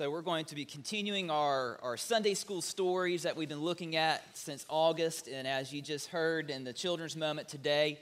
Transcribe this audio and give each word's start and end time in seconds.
So, 0.00 0.10
we're 0.10 0.22
going 0.22 0.46
to 0.46 0.54
be 0.54 0.64
continuing 0.64 1.30
our, 1.30 1.78
our 1.82 1.98
Sunday 1.98 2.32
school 2.32 2.62
stories 2.62 3.24
that 3.24 3.36
we've 3.36 3.50
been 3.50 3.60
looking 3.60 3.96
at 3.96 4.24
since 4.32 4.64
August. 4.70 5.28
And 5.28 5.46
as 5.46 5.74
you 5.74 5.82
just 5.82 6.08
heard 6.08 6.48
in 6.48 6.64
the 6.64 6.72
children's 6.72 7.16
moment 7.16 7.48
today, 7.48 7.98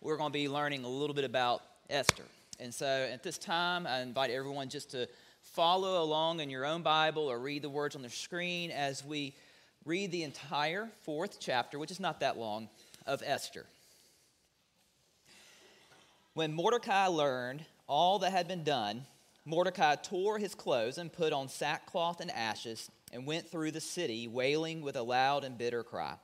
we're 0.00 0.16
going 0.16 0.30
to 0.30 0.32
be 0.32 0.48
learning 0.48 0.84
a 0.84 0.88
little 0.88 1.12
bit 1.12 1.24
about 1.24 1.62
Esther. 1.88 2.22
And 2.60 2.72
so, 2.72 2.86
at 2.86 3.24
this 3.24 3.36
time, 3.36 3.84
I 3.84 3.98
invite 3.98 4.30
everyone 4.30 4.68
just 4.68 4.92
to 4.92 5.08
follow 5.42 6.04
along 6.04 6.38
in 6.38 6.50
your 6.50 6.64
own 6.64 6.82
Bible 6.82 7.28
or 7.28 7.40
read 7.40 7.62
the 7.62 7.68
words 7.68 7.96
on 7.96 8.02
the 8.02 8.10
screen 8.10 8.70
as 8.70 9.04
we 9.04 9.34
read 9.84 10.12
the 10.12 10.22
entire 10.22 10.88
fourth 11.02 11.38
chapter, 11.40 11.80
which 11.80 11.90
is 11.90 11.98
not 11.98 12.20
that 12.20 12.38
long, 12.38 12.68
of 13.08 13.24
Esther. 13.26 13.66
When 16.34 16.52
Mordecai 16.52 17.08
learned 17.08 17.64
all 17.88 18.20
that 18.20 18.30
had 18.30 18.46
been 18.46 18.62
done, 18.62 19.04
Mordecai 19.44 19.96
tore 19.96 20.38
his 20.38 20.54
clothes 20.54 20.98
and 20.98 21.12
put 21.12 21.32
on 21.32 21.48
sackcloth 21.48 22.20
and 22.20 22.30
ashes 22.30 22.90
and 23.12 23.26
went 23.26 23.48
through 23.48 23.72
the 23.72 23.80
city, 23.80 24.28
wailing 24.28 24.82
with 24.82 24.96
a 24.96 25.02
loud 25.02 25.44
and 25.44 25.56
bitter 25.58 25.82
cry. 25.82 26.14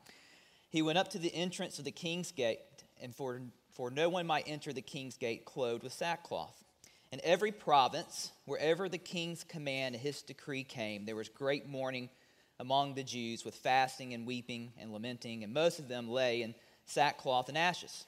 He 0.70 0.82
went 0.82 0.98
up 0.98 1.08
to 1.08 1.18
the 1.18 1.34
entrance 1.34 1.78
of 1.78 1.84
the 1.84 1.90
king's 1.90 2.32
gate, 2.32 2.60
and 3.00 3.14
for, 3.14 3.40
for 3.72 3.90
no 3.90 4.08
one 4.08 4.26
might 4.26 4.44
enter 4.46 4.72
the 4.72 4.82
king's 4.82 5.16
gate 5.16 5.44
clothed 5.44 5.82
with 5.82 5.92
sackcloth. 5.92 6.62
In 7.10 7.20
every 7.24 7.52
province, 7.52 8.32
wherever 8.44 8.88
the 8.88 8.98
king's 8.98 9.44
command 9.44 9.94
and 9.94 10.02
his 10.02 10.22
decree 10.22 10.64
came, 10.64 11.04
there 11.04 11.16
was 11.16 11.28
great 11.28 11.66
mourning 11.68 12.10
among 12.58 12.94
the 12.94 13.02
Jews 13.02 13.44
with 13.44 13.54
fasting 13.54 14.12
and 14.12 14.26
weeping 14.26 14.72
and 14.78 14.92
lamenting, 14.92 15.42
and 15.44 15.54
most 15.54 15.78
of 15.78 15.88
them 15.88 16.10
lay 16.10 16.42
in 16.42 16.54
sackcloth 16.84 17.48
and 17.48 17.56
ashes. 17.56 18.06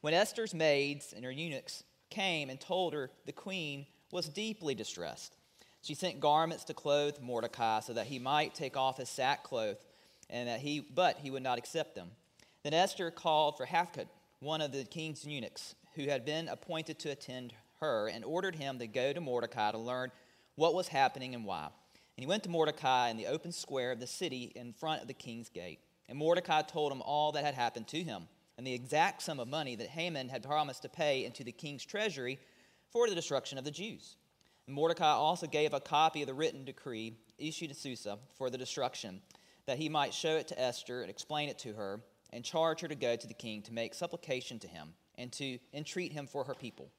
When 0.00 0.14
Esther's 0.14 0.54
maids 0.54 1.12
and 1.12 1.24
her 1.24 1.30
eunuchs 1.30 1.84
came 2.10 2.50
and 2.50 2.60
told 2.60 2.92
her 2.92 3.10
the 3.24 3.32
queen 3.32 3.86
was 4.12 4.28
deeply 4.28 4.76
distressed, 4.76 5.36
she 5.82 5.94
sent 5.94 6.20
garments 6.20 6.62
to 6.64 6.74
clothe 6.74 7.18
Mordecai 7.20 7.80
so 7.80 7.92
that 7.94 8.06
he 8.06 8.20
might 8.20 8.54
take 8.54 8.76
off 8.76 8.98
his 8.98 9.08
sackcloth, 9.08 9.84
and 10.30 10.48
that 10.48 10.60
he, 10.60 10.80
but 10.80 11.18
he 11.18 11.30
would 11.30 11.42
not 11.42 11.58
accept 11.58 11.96
them. 11.96 12.10
Then 12.62 12.72
Esther 12.72 13.10
called 13.10 13.56
for 13.56 13.66
Hathach, 13.66 14.06
one 14.38 14.60
of 14.60 14.70
the 14.70 14.84
king's 14.84 15.24
eunuchs, 15.26 15.74
who 15.96 16.04
had 16.04 16.24
been 16.24 16.48
appointed 16.48 17.00
to 17.00 17.10
attend 17.10 17.52
her, 17.80 18.08
and 18.08 18.24
ordered 18.24 18.54
him 18.54 18.78
to 18.78 18.86
go 18.86 19.12
to 19.12 19.20
Mordecai 19.20 19.72
to 19.72 19.78
learn 19.78 20.12
what 20.54 20.74
was 20.74 20.86
happening 20.86 21.34
and 21.34 21.44
why. 21.44 21.64
And 21.64 22.22
he 22.22 22.26
went 22.26 22.44
to 22.44 22.48
Mordecai 22.48 23.08
in 23.08 23.16
the 23.16 23.26
open 23.26 23.50
square 23.50 23.90
of 23.90 23.98
the 23.98 24.06
city 24.06 24.52
in 24.54 24.72
front 24.72 25.02
of 25.02 25.08
the 25.08 25.14
king's 25.14 25.48
gate. 25.48 25.80
And 26.08 26.16
Mordecai 26.16 26.62
told 26.62 26.92
him 26.92 27.02
all 27.02 27.32
that 27.32 27.44
had 27.44 27.54
happened 27.54 27.88
to 27.88 28.02
him 28.02 28.28
and 28.56 28.66
the 28.66 28.74
exact 28.74 29.22
sum 29.22 29.40
of 29.40 29.48
money 29.48 29.74
that 29.76 29.88
Haman 29.88 30.28
had 30.28 30.42
promised 30.42 30.82
to 30.82 30.88
pay 30.88 31.24
into 31.24 31.42
the 31.42 31.52
king's 31.52 31.84
treasury 31.84 32.38
for 32.92 33.08
the 33.08 33.14
destruction 33.14 33.58
of 33.58 33.64
the 33.64 33.70
Jews. 33.70 34.16
Mordecai 34.68 35.06
also 35.06 35.46
gave 35.46 35.72
a 35.72 35.80
copy 35.80 36.22
of 36.22 36.26
the 36.26 36.34
written 36.34 36.64
decree 36.64 37.16
issued 37.38 37.70
to 37.70 37.74
Susa 37.74 38.18
for 38.36 38.50
the 38.50 38.58
destruction, 38.58 39.20
that 39.66 39.78
he 39.78 39.88
might 39.88 40.14
show 40.14 40.36
it 40.36 40.48
to 40.48 40.60
Esther 40.60 41.00
and 41.00 41.10
explain 41.10 41.48
it 41.48 41.58
to 41.60 41.72
her, 41.72 42.00
and 42.32 42.44
charge 42.44 42.80
her 42.80 42.88
to 42.88 42.94
go 42.94 43.16
to 43.16 43.26
the 43.26 43.34
king 43.34 43.62
to 43.62 43.72
make 43.72 43.94
supplication 43.94 44.58
to 44.58 44.68
him 44.68 44.94
and 45.16 45.32
to 45.32 45.58
entreat 45.74 46.12
him 46.12 46.26
for 46.26 46.44
her 46.44 46.54
people. 46.54 46.90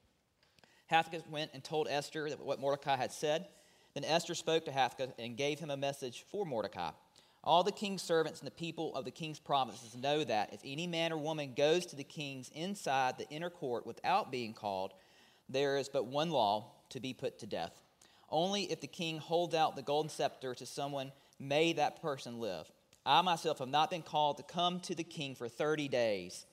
Hathach 0.90 1.28
went 1.28 1.50
and 1.54 1.64
told 1.64 1.88
Esther 1.88 2.28
what 2.40 2.60
Mordecai 2.60 2.96
had 2.96 3.10
said. 3.10 3.48
Then 3.94 4.04
Esther 4.04 4.34
spoke 4.34 4.64
to 4.66 4.70
Hathach 4.70 5.12
and 5.18 5.36
gave 5.36 5.58
him 5.58 5.70
a 5.70 5.76
message 5.76 6.24
for 6.30 6.44
Mordecai. 6.44 6.90
All 7.42 7.62
the 7.62 7.72
king's 7.72 8.02
servants 8.02 8.40
and 8.40 8.46
the 8.46 8.52
people 8.52 8.94
of 8.94 9.04
the 9.04 9.10
king's 9.10 9.38
provinces 9.38 9.96
know 9.96 10.24
that 10.24 10.52
if 10.52 10.60
any 10.64 10.86
man 10.86 11.12
or 11.12 11.18
woman 11.18 11.54
goes 11.54 11.84
to 11.86 11.96
the 11.96 12.04
king's 12.04 12.48
inside 12.54 13.18
the 13.18 13.28
inner 13.28 13.50
court 13.50 13.86
without 13.86 14.30
being 14.30 14.54
called, 14.54 14.94
there 15.48 15.76
is 15.76 15.88
but 15.88 16.06
one 16.06 16.30
law 16.30 16.72
to 16.90 17.00
be 17.00 17.12
put 17.12 17.38
to 17.40 17.46
death. 17.46 17.80
Only 18.30 18.70
if 18.72 18.80
the 18.80 18.86
king 18.86 19.18
holds 19.18 19.54
out 19.54 19.76
the 19.76 19.82
golden 19.82 20.08
scepter 20.08 20.54
to 20.54 20.66
someone 20.66 21.12
may 21.38 21.72
that 21.74 22.00
person 22.00 22.40
live. 22.40 22.70
I 23.06 23.20
myself 23.22 23.58
have 23.58 23.68
not 23.68 23.90
been 23.90 24.02
called 24.02 24.38
to 24.38 24.42
come 24.42 24.80
to 24.80 24.94
the 24.94 25.04
king 25.04 25.34
for 25.34 25.48
30 25.48 25.88
days. 25.88 26.46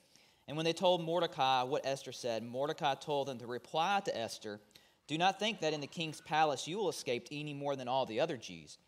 And 0.46 0.56
when 0.56 0.64
they 0.64 0.72
told 0.72 1.02
Mordecai 1.02 1.62
what 1.62 1.86
Esther 1.86 2.12
said, 2.12 2.42
Mordecai 2.42 2.94
told 2.94 3.28
them 3.28 3.38
to 3.38 3.46
reply 3.46 4.00
to 4.04 4.16
Esther 4.16 4.60
Do 5.06 5.16
not 5.16 5.38
think 5.38 5.60
that 5.60 5.72
in 5.72 5.80
the 5.80 5.86
king's 5.86 6.20
palace 6.20 6.68
you 6.68 6.76
will 6.76 6.90
escape 6.90 7.28
any 7.32 7.54
more 7.54 7.74
than 7.74 7.88
all 7.88 8.06
the 8.06 8.20
other 8.20 8.36
Jews. 8.36 8.78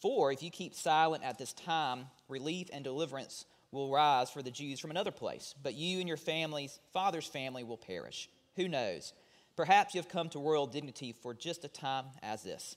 For 0.00 0.32
if 0.32 0.42
you 0.42 0.50
keep 0.50 0.74
silent 0.74 1.24
at 1.24 1.38
this 1.38 1.54
time, 1.54 2.06
relief 2.28 2.68
and 2.72 2.84
deliverance 2.84 3.46
will 3.72 3.90
rise 3.90 4.30
for 4.30 4.42
the 4.42 4.50
Jews 4.50 4.78
from 4.78 4.90
another 4.90 5.10
place, 5.10 5.54
but 5.62 5.74
you 5.74 5.98
and 5.98 6.06
your 6.06 6.16
family's 6.16 6.78
father's 6.92 7.26
family 7.26 7.64
will 7.64 7.78
perish. 7.78 8.28
Who 8.56 8.68
knows? 8.68 9.14
Perhaps 9.56 9.94
you 9.94 10.00
have 10.00 10.08
come 10.08 10.28
to 10.30 10.38
royal 10.38 10.66
dignity 10.66 11.12
for 11.12 11.34
just 11.34 11.64
a 11.64 11.68
time 11.68 12.06
as 12.22 12.42
this. 12.42 12.76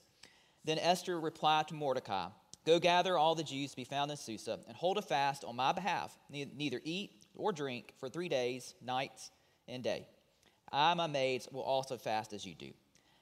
Then 0.64 0.80
Esther 0.80 1.20
replied 1.20 1.68
to 1.70 1.74
Mordecai 1.74 2.28
Go 2.66 2.80
gather 2.80 3.18
all 3.18 3.34
the 3.34 3.44
Jews 3.44 3.72
to 3.72 3.78
be 3.78 3.86
found 3.86 4.12
in 4.12 4.18
Susa 4.18 4.60
and 4.68 4.76
hold 4.76 4.98
a 4.98 5.02
fast 5.02 5.46
on 5.46 5.56
my 5.56 5.72
behalf, 5.72 6.18
neither 6.30 6.82
eat 6.84 7.12
or 7.34 7.54
drink 7.54 7.94
for 7.98 8.10
three 8.10 8.28
days, 8.28 8.76
nights, 8.82 9.32
and 9.70 9.82
day. 9.82 10.06
I, 10.70 10.92
and 10.92 10.98
my 10.98 11.08
maids, 11.08 11.48
will 11.50 11.62
also 11.62 11.98
fast 11.98 12.34
as 12.34 12.46
you 12.46 12.54
do. 12.54 12.72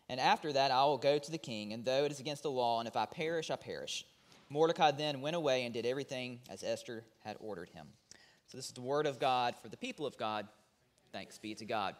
And 0.09 0.19
after 0.19 0.51
that, 0.53 0.71
I 0.71 0.83
will 0.85 0.97
go 0.97 1.19
to 1.19 1.31
the 1.31 1.37
king, 1.37 1.73
and 1.73 1.85
though 1.85 2.05
it 2.05 2.11
is 2.11 2.19
against 2.19 2.41
the 2.41 2.49
law, 2.49 2.79
and 2.79 2.87
if 2.87 2.95
I 2.95 3.05
perish, 3.05 3.51
I 3.51 3.55
perish. 3.55 4.05
Mordecai 4.49 4.89
then 4.91 5.21
went 5.21 5.35
away 5.35 5.63
and 5.63 5.73
did 5.73 5.85
everything 5.85 6.39
as 6.49 6.63
Esther 6.63 7.03
had 7.23 7.37
ordered 7.39 7.69
him. 7.69 7.87
So, 8.47 8.57
this 8.57 8.67
is 8.67 8.73
the 8.73 8.81
word 8.81 9.05
of 9.05 9.19
God 9.19 9.55
for 9.61 9.69
the 9.69 9.77
people 9.77 10.05
of 10.05 10.17
God. 10.17 10.47
Thanks 11.11 11.37
be 11.37 11.55
to 11.55 11.65
God. 11.65 11.95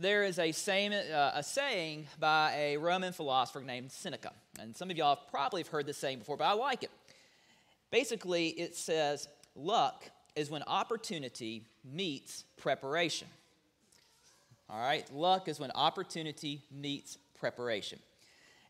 There 0.00 0.22
is 0.22 0.38
a, 0.38 0.52
saying, 0.52 0.92
uh, 0.92 1.32
a 1.34 1.42
saying 1.42 2.06
by 2.20 2.54
a 2.56 2.76
Roman 2.76 3.12
philosopher 3.12 3.60
named 3.60 3.90
Seneca. 3.90 4.32
And 4.60 4.76
some 4.76 4.90
of 4.90 4.96
y'all 4.96 5.16
have 5.16 5.28
probably 5.28 5.64
heard 5.64 5.86
this 5.86 5.98
saying 5.98 6.20
before, 6.20 6.36
but 6.36 6.44
I 6.44 6.52
like 6.52 6.84
it. 6.84 6.90
Basically, 7.90 8.48
it 8.48 8.76
says, 8.76 9.28
Luck 9.56 10.04
is 10.36 10.50
when 10.50 10.62
opportunity 10.68 11.64
meets 11.84 12.44
preparation. 12.58 13.26
All 14.70 14.78
right? 14.78 15.04
Luck 15.12 15.48
is 15.48 15.58
when 15.58 15.72
opportunity 15.74 16.62
meets 16.70 17.18
preparation. 17.40 17.98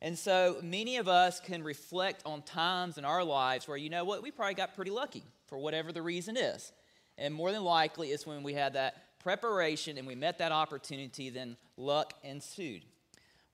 And 0.00 0.18
so 0.18 0.56
many 0.62 0.96
of 0.96 1.08
us 1.08 1.40
can 1.40 1.62
reflect 1.62 2.22
on 2.24 2.40
times 2.42 2.96
in 2.96 3.04
our 3.04 3.22
lives 3.22 3.68
where, 3.68 3.76
you 3.76 3.90
know 3.90 4.04
what, 4.04 4.22
we 4.22 4.30
probably 4.30 4.54
got 4.54 4.74
pretty 4.74 4.92
lucky 4.92 5.24
for 5.46 5.58
whatever 5.58 5.92
the 5.92 6.00
reason 6.00 6.38
is. 6.38 6.72
And 7.18 7.34
more 7.34 7.52
than 7.52 7.64
likely, 7.64 8.12
it's 8.12 8.26
when 8.26 8.42
we 8.42 8.54
had 8.54 8.74
that 8.74 9.07
preparation 9.18 9.98
and 9.98 10.06
we 10.06 10.14
met 10.14 10.38
that 10.38 10.52
opportunity, 10.52 11.30
then 11.30 11.56
luck 11.76 12.14
ensued. 12.22 12.82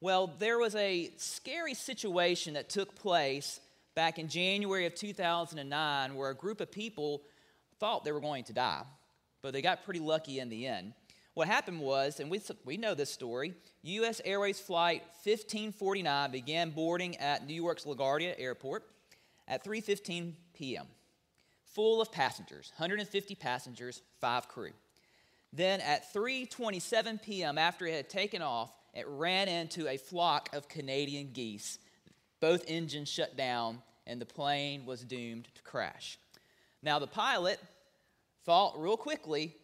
Well, 0.01 0.35
there 0.39 0.59
was 0.59 0.75
a 0.75 1.13
scary 1.17 1.75
situation 1.75 2.55
that 2.55 2.69
took 2.69 2.95
place 2.95 3.61
back 3.95 4.19
in 4.19 4.29
January 4.29 4.87
of 4.87 4.95
2009 4.95 6.15
where 6.15 6.31
a 6.31 6.35
group 6.35 6.61
of 6.61 6.71
people 6.71 7.23
thought 7.79 8.05
they 8.05 8.13
were 8.13 8.21
going 8.21 8.45
to 8.45 8.53
die, 8.53 8.83
but 9.41 9.53
they 9.53 9.63
got 9.63 9.85
pretty 9.85 10.01
lucky 10.01 10.41
in 10.41 10.49
the 10.49 10.67
end. 10.67 10.93
What 11.35 11.49
happened 11.49 11.81
was, 11.81 12.21
and 12.21 12.31
we, 12.31 12.41
we 12.65 12.77
know 12.77 12.95
this 12.95 13.11
story, 13.11 13.55
U.S. 13.83 14.21
Airways 14.25 14.61
Flight 14.61 15.03
1549 15.25 16.31
began 16.31 16.71
boarding 16.71 17.17
at 17.17 17.47
New 17.47 17.55
York's 17.55 17.85
LaGuardia 17.85 18.35
Airport 18.39 18.85
at 19.49 19.65
3.15 19.65 20.35
p.m., 20.55 20.87
full 21.65 22.01
of 22.01 22.13
passengers, 22.13 22.73
150 22.77 23.35
passengers, 23.35 24.03
five 24.21 24.49
crew. 24.49 24.71
Then 25.55 25.81
at 25.81 26.13
3.27 26.13 27.23
p.m., 27.23 27.59
after 27.59 27.87
it 27.87 27.95
had 27.95 28.11
taken 28.11 28.43
off, 28.43 28.73
it 28.93 29.07
ran 29.07 29.47
into 29.47 29.87
a 29.87 29.97
flock 29.97 30.49
of 30.53 30.69
Canadian 30.69 31.31
geese. 31.33 31.79
Both 32.41 32.65
engines 32.67 33.09
shut 33.09 33.37
down, 33.37 33.81
and 34.05 34.21
the 34.21 34.27
plane 34.27 34.85
was 34.85 35.05
doomed 35.05 35.47
to 35.55 35.63
crash. 35.63 36.19
Now, 36.83 36.99
the 36.99 37.07
pilot 37.07 37.61
thought 38.45 38.81
real 38.81 38.97
quickly 38.97 39.55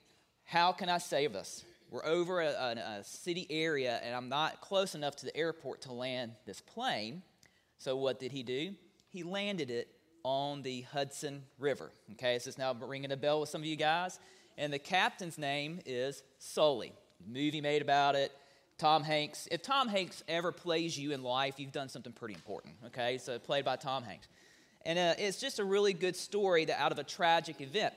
how 0.44 0.72
can 0.72 0.88
I 0.88 0.98
save 0.98 1.34
us? 1.34 1.64
We're 1.90 2.04
over 2.04 2.40
a, 2.40 2.48
a, 2.48 2.98
a, 3.00 3.04
city 3.04 3.46
area, 3.50 4.00
and 4.04 4.14
I'm 4.14 4.28
not 4.28 4.60
close 4.60 4.94
enough 4.94 5.16
to 5.16 5.26
the 5.26 5.36
airport 5.36 5.82
to 5.82 5.92
land 5.92 6.32
this 6.46 6.60
plane. 6.60 7.22
So, 7.78 7.96
what 7.96 8.20
did 8.20 8.30
he 8.32 8.42
do? 8.44 8.74
He 9.10 9.22
landed 9.22 9.70
it 9.70 9.88
on 10.22 10.62
the 10.62 10.82
Hudson 10.82 11.42
River. 11.59 11.91
Okay, 12.12 12.34
this 12.34 12.47
is 12.47 12.59
now 12.59 12.74
ringing 12.74 13.10
a 13.12 13.16
bell 13.16 13.41
with 13.41 13.48
some 13.48 13.60
of 13.60 13.66
you 13.66 13.76
guys. 13.76 14.18
And 14.58 14.72
the 14.72 14.78
captain's 14.78 15.38
name 15.38 15.80
is 15.86 16.22
Sully. 16.38 16.92
Movie 17.26 17.60
made 17.60 17.82
about 17.82 18.14
it. 18.14 18.32
Tom 18.78 19.02
Hanks. 19.02 19.47
If 19.50 19.62
Tom 19.62 19.88
Hanks 19.88 20.24
ever 20.26 20.52
plays 20.52 20.98
you 20.98 21.12
in 21.12 21.22
life, 21.22 21.54
you've 21.58 21.72
done 21.72 21.88
something 21.88 22.12
pretty 22.12 22.34
important. 22.34 22.74
Okay, 22.86 23.18
so 23.18 23.38
played 23.38 23.64
by 23.64 23.76
Tom 23.76 24.02
Hanks. 24.02 24.26
And 24.86 24.98
uh, 24.98 25.14
it's 25.18 25.38
just 25.38 25.58
a 25.58 25.64
really 25.64 25.92
good 25.92 26.16
story 26.16 26.64
that 26.64 26.80
out 26.80 26.91
of 26.91 26.98
a 26.98 27.04
tragic 27.04 27.60
event. 27.60 27.92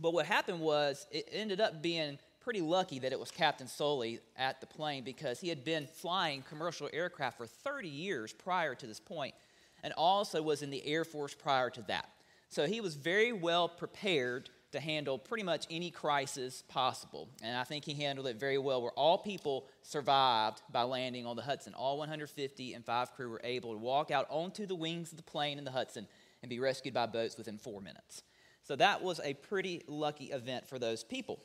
But 0.00 0.14
what 0.14 0.26
happened 0.26 0.60
was 0.60 1.06
it 1.10 1.28
ended 1.30 1.60
up 1.60 1.82
being 1.82 2.18
pretty 2.40 2.60
lucky 2.60 2.98
that 2.98 3.12
it 3.12 3.18
was 3.18 3.30
Captain 3.30 3.66
Sully 3.66 4.20
at 4.36 4.60
the 4.60 4.66
plane 4.66 5.04
because 5.04 5.40
he 5.40 5.48
had 5.48 5.64
been 5.64 5.86
flying 5.86 6.42
commercial 6.42 6.88
aircraft 6.92 7.38
for 7.38 7.46
30 7.46 7.88
years 7.88 8.32
prior 8.32 8.74
to 8.74 8.86
this 8.86 9.00
point 9.00 9.34
and 9.82 9.92
also 9.94 10.42
was 10.42 10.62
in 10.62 10.70
the 10.70 10.84
Air 10.86 11.04
Force 11.04 11.34
prior 11.34 11.70
to 11.70 11.82
that. 11.82 12.08
So 12.48 12.66
he 12.66 12.80
was 12.80 12.94
very 12.94 13.32
well 13.32 13.68
prepared 13.68 14.50
to 14.74 14.80
handle 14.80 15.18
pretty 15.18 15.44
much 15.44 15.66
any 15.70 15.90
crisis 15.90 16.62
possible. 16.68 17.28
And 17.42 17.56
I 17.56 17.64
think 17.64 17.84
he 17.84 17.94
handled 17.94 18.26
it 18.26 18.36
very 18.36 18.58
well, 18.58 18.82
where 18.82 18.92
all 18.92 19.18
people 19.18 19.66
survived 19.82 20.62
by 20.70 20.82
landing 20.82 21.26
on 21.26 21.36
the 21.36 21.42
Hudson. 21.42 21.74
All 21.74 21.98
150 21.98 22.74
and 22.74 22.84
five 22.84 23.12
crew 23.14 23.30
were 23.30 23.40
able 23.42 23.72
to 23.72 23.78
walk 23.78 24.10
out 24.10 24.26
onto 24.28 24.66
the 24.66 24.74
wings 24.74 25.12
of 25.12 25.16
the 25.16 25.22
plane 25.22 25.58
in 25.58 25.64
the 25.64 25.70
Hudson 25.70 26.06
and 26.42 26.50
be 26.50 26.60
rescued 26.60 26.92
by 26.92 27.06
boats 27.06 27.38
within 27.38 27.56
four 27.56 27.80
minutes. 27.80 28.22
So 28.64 28.76
that 28.76 29.02
was 29.02 29.20
a 29.22 29.34
pretty 29.34 29.82
lucky 29.86 30.26
event 30.26 30.68
for 30.68 30.78
those 30.78 31.04
people. 31.04 31.40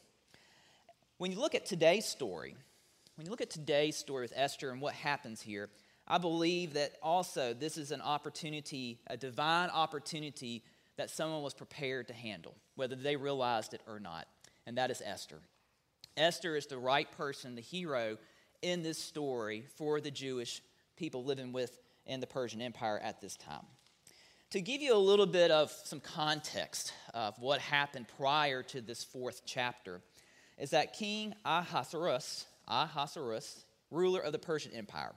When 1.17 1.31
you 1.31 1.39
look 1.39 1.53
at 1.53 1.65
today's 1.65 2.05
story, 2.05 2.55
when 3.15 3.25
you 3.25 3.31
look 3.31 3.41
at 3.41 3.49
today's 3.49 3.95
story 3.95 4.23
with 4.23 4.33
Esther 4.35 4.71
and 4.71 4.81
what 4.81 4.93
happens 4.93 5.41
here, 5.41 5.69
I 6.07 6.17
believe 6.17 6.73
that 6.73 6.93
also 7.03 7.53
this 7.53 7.77
is 7.77 7.91
an 7.91 8.01
opportunity, 8.01 8.99
a 9.07 9.17
divine 9.17 9.69
opportunity 9.69 10.63
that 10.99 11.09
someone 11.09 11.41
was 11.41 11.53
prepared 11.53 12.09
to 12.09 12.13
handle, 12.13 12.53
whether 12.75 12.93
they 12.93 13.15
realized 13.15 13.73
it 13.73 13.81
or 13.87 14.01
not, 14.01 14.27
and 14.67 14.77
that 14.77 14.91
is 14.91 15.01
Esther. 15.03 15.39
Esther 16.17 16.57
is 16.57 16.65
the 16.65 16.77
right 16.77 17.09
person, 17.13 17.55
the 17.55 17.61
hero 17.61 18.17
in 18.61 18.83
this 18.83 18.97
story 18.97 19.63
for 19.77 20.01
the 20.01 20.11
Jewish 20.11 20.61
people 20.97 21.23
living 21.23 21.53
with 21.53 21.79
in 22.05 22.19
the 22.19 22.27
Persian 22.27 22.61
Empire 22.61 22.99
at 23.01 23.21
this 23.21 23.37
time. 23.37 23.65
To 24.51 24.59
give 24.59 24.81
you 24.81 24.93
a 24.93 24.97
little 24.97 25.25
bit 25.25 25.51
of 25.51 25.71
some 25.71 26.01
context 26.01 26.91
of 27.13 27.39
what 27.39 27.61
happened 27.61 28.07
prior 28.17 28.61
to 28.63 28.81
this 28.81 29.01
fourth 29.01 29.43
chapter, 29.45 30.01
is 30.57 30.71
that 30.71 30.91
King 30.91 31.33
Ahasuerus, 31.45 32.45
Ahasuerus, 32.67 33.63
ruler 33.89 34.19
of 34.19 34.33
the 34.33 34.39
Persian 34.39 34.73
Empire, 34.73 35.13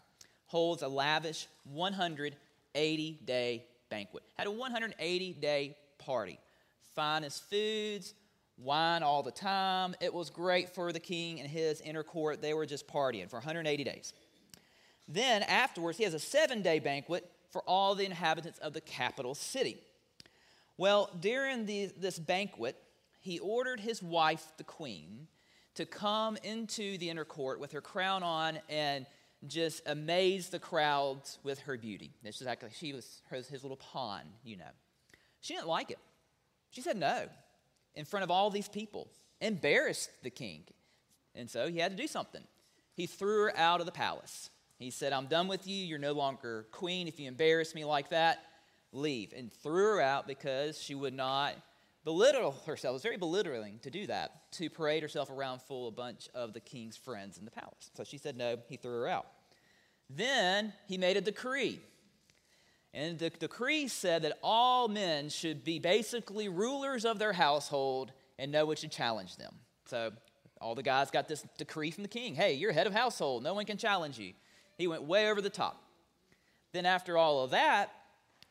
holds 0.47 0.83
a 0.83 0.89
lavish 0.89 1.49
180 1.65 3.19
day 3.25 3.65
banquet. 3.93 4.23
Had 4.39 4.47
a 4.47 4.51
180 4.51 5.35
day 5.35 5.77
party. 5.99 6.39
Finest 6.95 7.49
foods, 7.51 8.15
wine 8.57 9.03
all 9.03 9.23
the 9.23 9.31
time. 9.31 9.95
It 10.01 10.15
was 10.15 10.31
great 10.31 10.75
for 10.75 10.93
the 10.93 11.01
king 11.01 11.41
and 11.41 11.49
his 11.49 11.83
inner 11.83 12.03
court. 12.03 12.41
They 12.41 12.55
were 12.55 12.65
just 12.65 12.89
partying 12.89 13.29
for 13.29 13.37
180 13.37 13.85
days. 13.85 14.15
Then 15.07 15.43
afterwards, 15.43 15.99
he 15.99 16.05
has 16.05 16.15
a 16.15 16.19
seven 16.19 16.63
day 16.63 16.79
banquet 16.79 17.31
for 17.51 17.63
all 17.67 17.95
the 17.95 18.07
inhabitants 18.07 18.59
of 18.61 18.73
the 18.73 18.81
capital 18.81 19.35
city. 19.35 19.77
Well, 20.79 21.11
during 21.21 21.67
the, 21.67 21.91
this 21.99 22.19
banquet, 22.19 22.77
he 23.21 23.41
ordered 23.41 23.79
his 23.79 24.03
wife, 24.03 24.53
the 24.57 24.65
queen, 24.65 25.29
to 25.75 25.85
come 25.85 26.39
into 26.43 26.97
the 26.97 27.11
inner 27.11 27.27
court 27.27 27.61
with 27.61 27.73
her 27.73 27.83
crown 27.83 28.23
on 28.23 28.59
and 28.71 29.05
just 29.47 29.83
amazed 29.87 30.53
the 30.53 30.59
crowds 30.59 31.39
with 31.43 31.59
her 31.61 31.77
beauty. 31.77 32.13
It's 32.23 32.39
just 32.39 32.49
like 32.49 32.63
she 32.75 32.93
was 32.93 33.23
his, 33.31 33.49
his 33.49 33.63
little 33.63 33.77
pawn, 33.77 34.23
you 34.45 34.57
know. 34.57 34.65
She 35.41 35.55
didn't 35.55 35.69
like 35.69 35.91
it. 35.91 35.99
She 36.71 36.81
said 36.81 36.97
no 36.97 37.29
in 37.95 38.05
front 38.05 38.25
of 38.25 38.31
all 38.31 38.51
these 38.51 38.69
people, 38.69 39.09
embarrassed 39.41 40.11
the 40.23 40.31
king. 40.31 40.65
And 41.35 41.49
so 41.51 41.69
he 41.69 41.79
had 41.79 41.91
to 41.91 42.03
do 42.03 42.07
something. 42.07 42.43
He 42.95 43.07
threw 43.07 43.45
her 43.45 43.57
out 43.57 43.81
of 43.81 43.87
the 43.87 43.93
palace. 43.93 44.51
He 44.79 44.91
said, 44.91 45.13
I'm 45.13 45.27
done 45.27 45.49
with 45.49 45.67
you. 45.67 45.77
You're 45.77 45.99
no 45.99 46.13
longer 46.13 46.67
queen. 46.73 47.09
If 47.09 47.21
you 47.21 47.29
embarrass 47.29 47.75
me 47.75 47.85
like 47.85 48.11
that, 48.11 48.43
leave. 48.93 49.33
And 49.37 49.53
threw 49.53 49.95
her 49.95 50.01
out 50.01 50.27
because 50.27 50.81
she 50.81 50.95
would 50.95 51.15
not 51.15 51.55
belittle 52.05 52.57
herself. 52.67 52.93
It 52.93 52.95
was 52.95 53.03
very 53.03 53.17
belittling 53.17 53.79
to 53.81 53.91
do 53.91 54.07
that, 54.07 54.51
to 54.53 54.69
parade 54.69 55.03
herself 55.03 55.31
around 55.31 55.63
full 55.63 55.89
a 55.89 55.91
bunch 55.91 56.29
of 56.35 56.53
the 56.53 56.61
king's 56.61 56.97
friends 56.97 57.39
in 57.39 57.45
the 57.45 57.51
palace. 57.51 57.91
So 57.95 58.05
she 58.05 58.19
said 58.19 58.37
no, 58.37 58.59
he 58.69 58.77
threw 58.77 58.93
her 58.93 59.09
out. 59.09 59.27
Then 60.11 60.73
he 60.87 60.99
made 60.99 61.17
a 61.17 61.21
decree. 61.21 61.81
And 62.95 63.19
the 63.19 63.31
decree 63.31 63.89
said 63.89 64.23
that 64.23 64.39
all 64.43 64.89
men 64.89 65.31
should 65.31 65.65
be 65.65 65.79
basically 65.79 66.49
rulers 66.49 67.05
of 67.05 67.19
their 67.19 67.33
household 67.33 68.13
and 68.39 68.53
no 68.53 68.67
one 68.67 68.77
should 68.77 68.93
challenge 68.93 69.37
them. 69.37 69.55
So 69.87 70.13
all 70.61 70.75
the 70.75 70.83
guys 70.83 71.11
got 71.11 71.29
this 71.29 71.45
decree 71.57 71.91
from 71.91 72.03
the 72.03 72.09
king 72.09 72.35
hey, 72.35 72.55
you're 72.55 72.73
head 72.73 72.87
of 72.87 72.93
household, 72.93 73.43
no 73.43 73.55
one 73.55 73.65
can 73.65 73.79
challenge 73.79 74.19
you. 74.19 74.33
He 74.77 74.87
went 74.87 75.05
way 75.05 75.31
over 75.31 75.41
the 75.41 75.51
top. 75.51 75.83
Then, 76.73 76.87
after 76.87 77.19
all 77.19 77.45
of 77.45 77.51
that, 77.51 77.91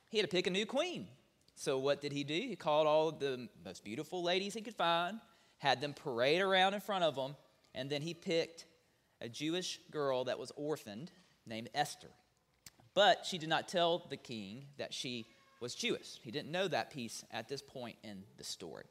he 0.09 0.17
had 0.17 0.29
to 0.29 0.33
pick 0.33 0.47
a 0.47 0.51
new 0.51 0.65
queen. 0.65 1.07
So, 1.55 1.77
what 1.77 2.01
did 2.01 2.11
he 2.11 2.23
do? 2.23 2.33
He 2.33 2.55
called 2.55 2.87
all 2.87 3.11
the 3.11 3.47
most 3.63 3.83
beautiful 3.83 4.23
ladies 4.23 4.53
he 4.53 4.61
could 4.61 4.75
find, 4.75 5.19
had 5.57 5.81
them 5.81 5.93
parade 5.93 6.41
around 6.41 6.73
in 6.73 6.81
front 6.81 7.03
of 7.03 7.15
him, 7.15 7.35
and 7.75 7.89
then 7.89 8.01
he 8.01 8.13
picked 8.13 8.65
a 9.21 9.29
Jewish 9.29 9.79
girl 9.91 10.23
that 10.25 10.39
was 10.39 10.51
orphaned 10.55 11.11
named 11.45 11.69
Esther. 11.73 12.09
But 12.93 13.25
she 13.25 13.37
did 13.37 13.49
not 13.49 13.67
tell 13.67 14.05
the 14.09 14.17
king 14.17 14.65
that 14.77 14.93
she 14.93 15.25
was 15.61 15.75
Jewish. 15.75 16.19
He 16.23 16.31
didn't 16.31 16.51
know 16.51 16.67
that 16.67 16.91
piece 16.91 17.23
at 17.31 17.47
this 17.47 17.61
point 17.61 17.95
in 18.03 18.23
the 18.37 18.43
story. 18.43 18.85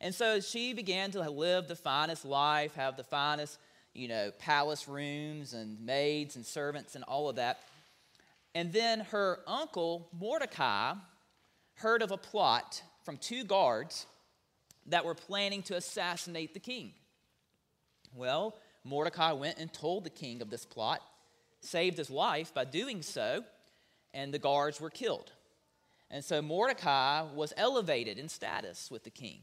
And 0.00 0.14
so 0.14 0.40
she 0.40 0.72
began 0.72 1.10
to 1.10 1.28
live 1.28 1.66
the 1.66 1.76
finest 1.76 2.24
life, 2.24 2.74
have 2.74 2.96
the 2.96 3.04
finest, 3.04 3.58
you 3.94 4.06
know, 4.06 4.30
palace 4.38 4.86
rooms 4.86 5.54
and 5.54 5.84
maids 5.84 6.36
and 6.36 6.46
servants 6.46 6.94
and 6.94 7.02
all 7.04 7.28
of 7.28 7.36
that. 7.36 7.62
And 8.54 8.72
then 8.72 9.00
her 9.00 9.40
uncle, 9.46 10.08
Mordecai, 10.18 10.94
heard 11.78 12.02
of 12.02 12.10
a 12.10 12.16
plot 12.16 12.82
from 13.04 13.16
two 13.16 13.44
guards 13.44 14.06
that 14.86 15.04
were 15.04 15.14
planning 15.14 15.62
to 15.62 15.76
assassinate 15.76 16.54
the 16.54 16.60
king. 16.60 16.92
Well, 18.14 18.56
Mordecai 18.84 19.32
went 19.32 19.58
and 19.58 19.72
told 19.72 20.04
the 20.04 20.10
king 20.10 20.42
of 20.42 20.50
this 20.50 20.64
plot, 20.64 21.00
saved 21.60 21.98
his 21.98 22.10
life 22.10 22.52
by 22.54 22.64
doing 22.64 23.02
so, 23.02 23.44
and 24.12 24.32
the 24.32 24.38
guards 24.38 24.80
were 24.80 24.90
killed. 24.90 25.32
And 26.10 26.24
so 26.24 26.40
Mordecai 26.40 27.22
was 27.34 27.52
elevated 27.56 28.18
in 28.18 28.28
status 28.28 28.90
with 28.90 29.04
the 29.04 29.10
king. 29.10 29.40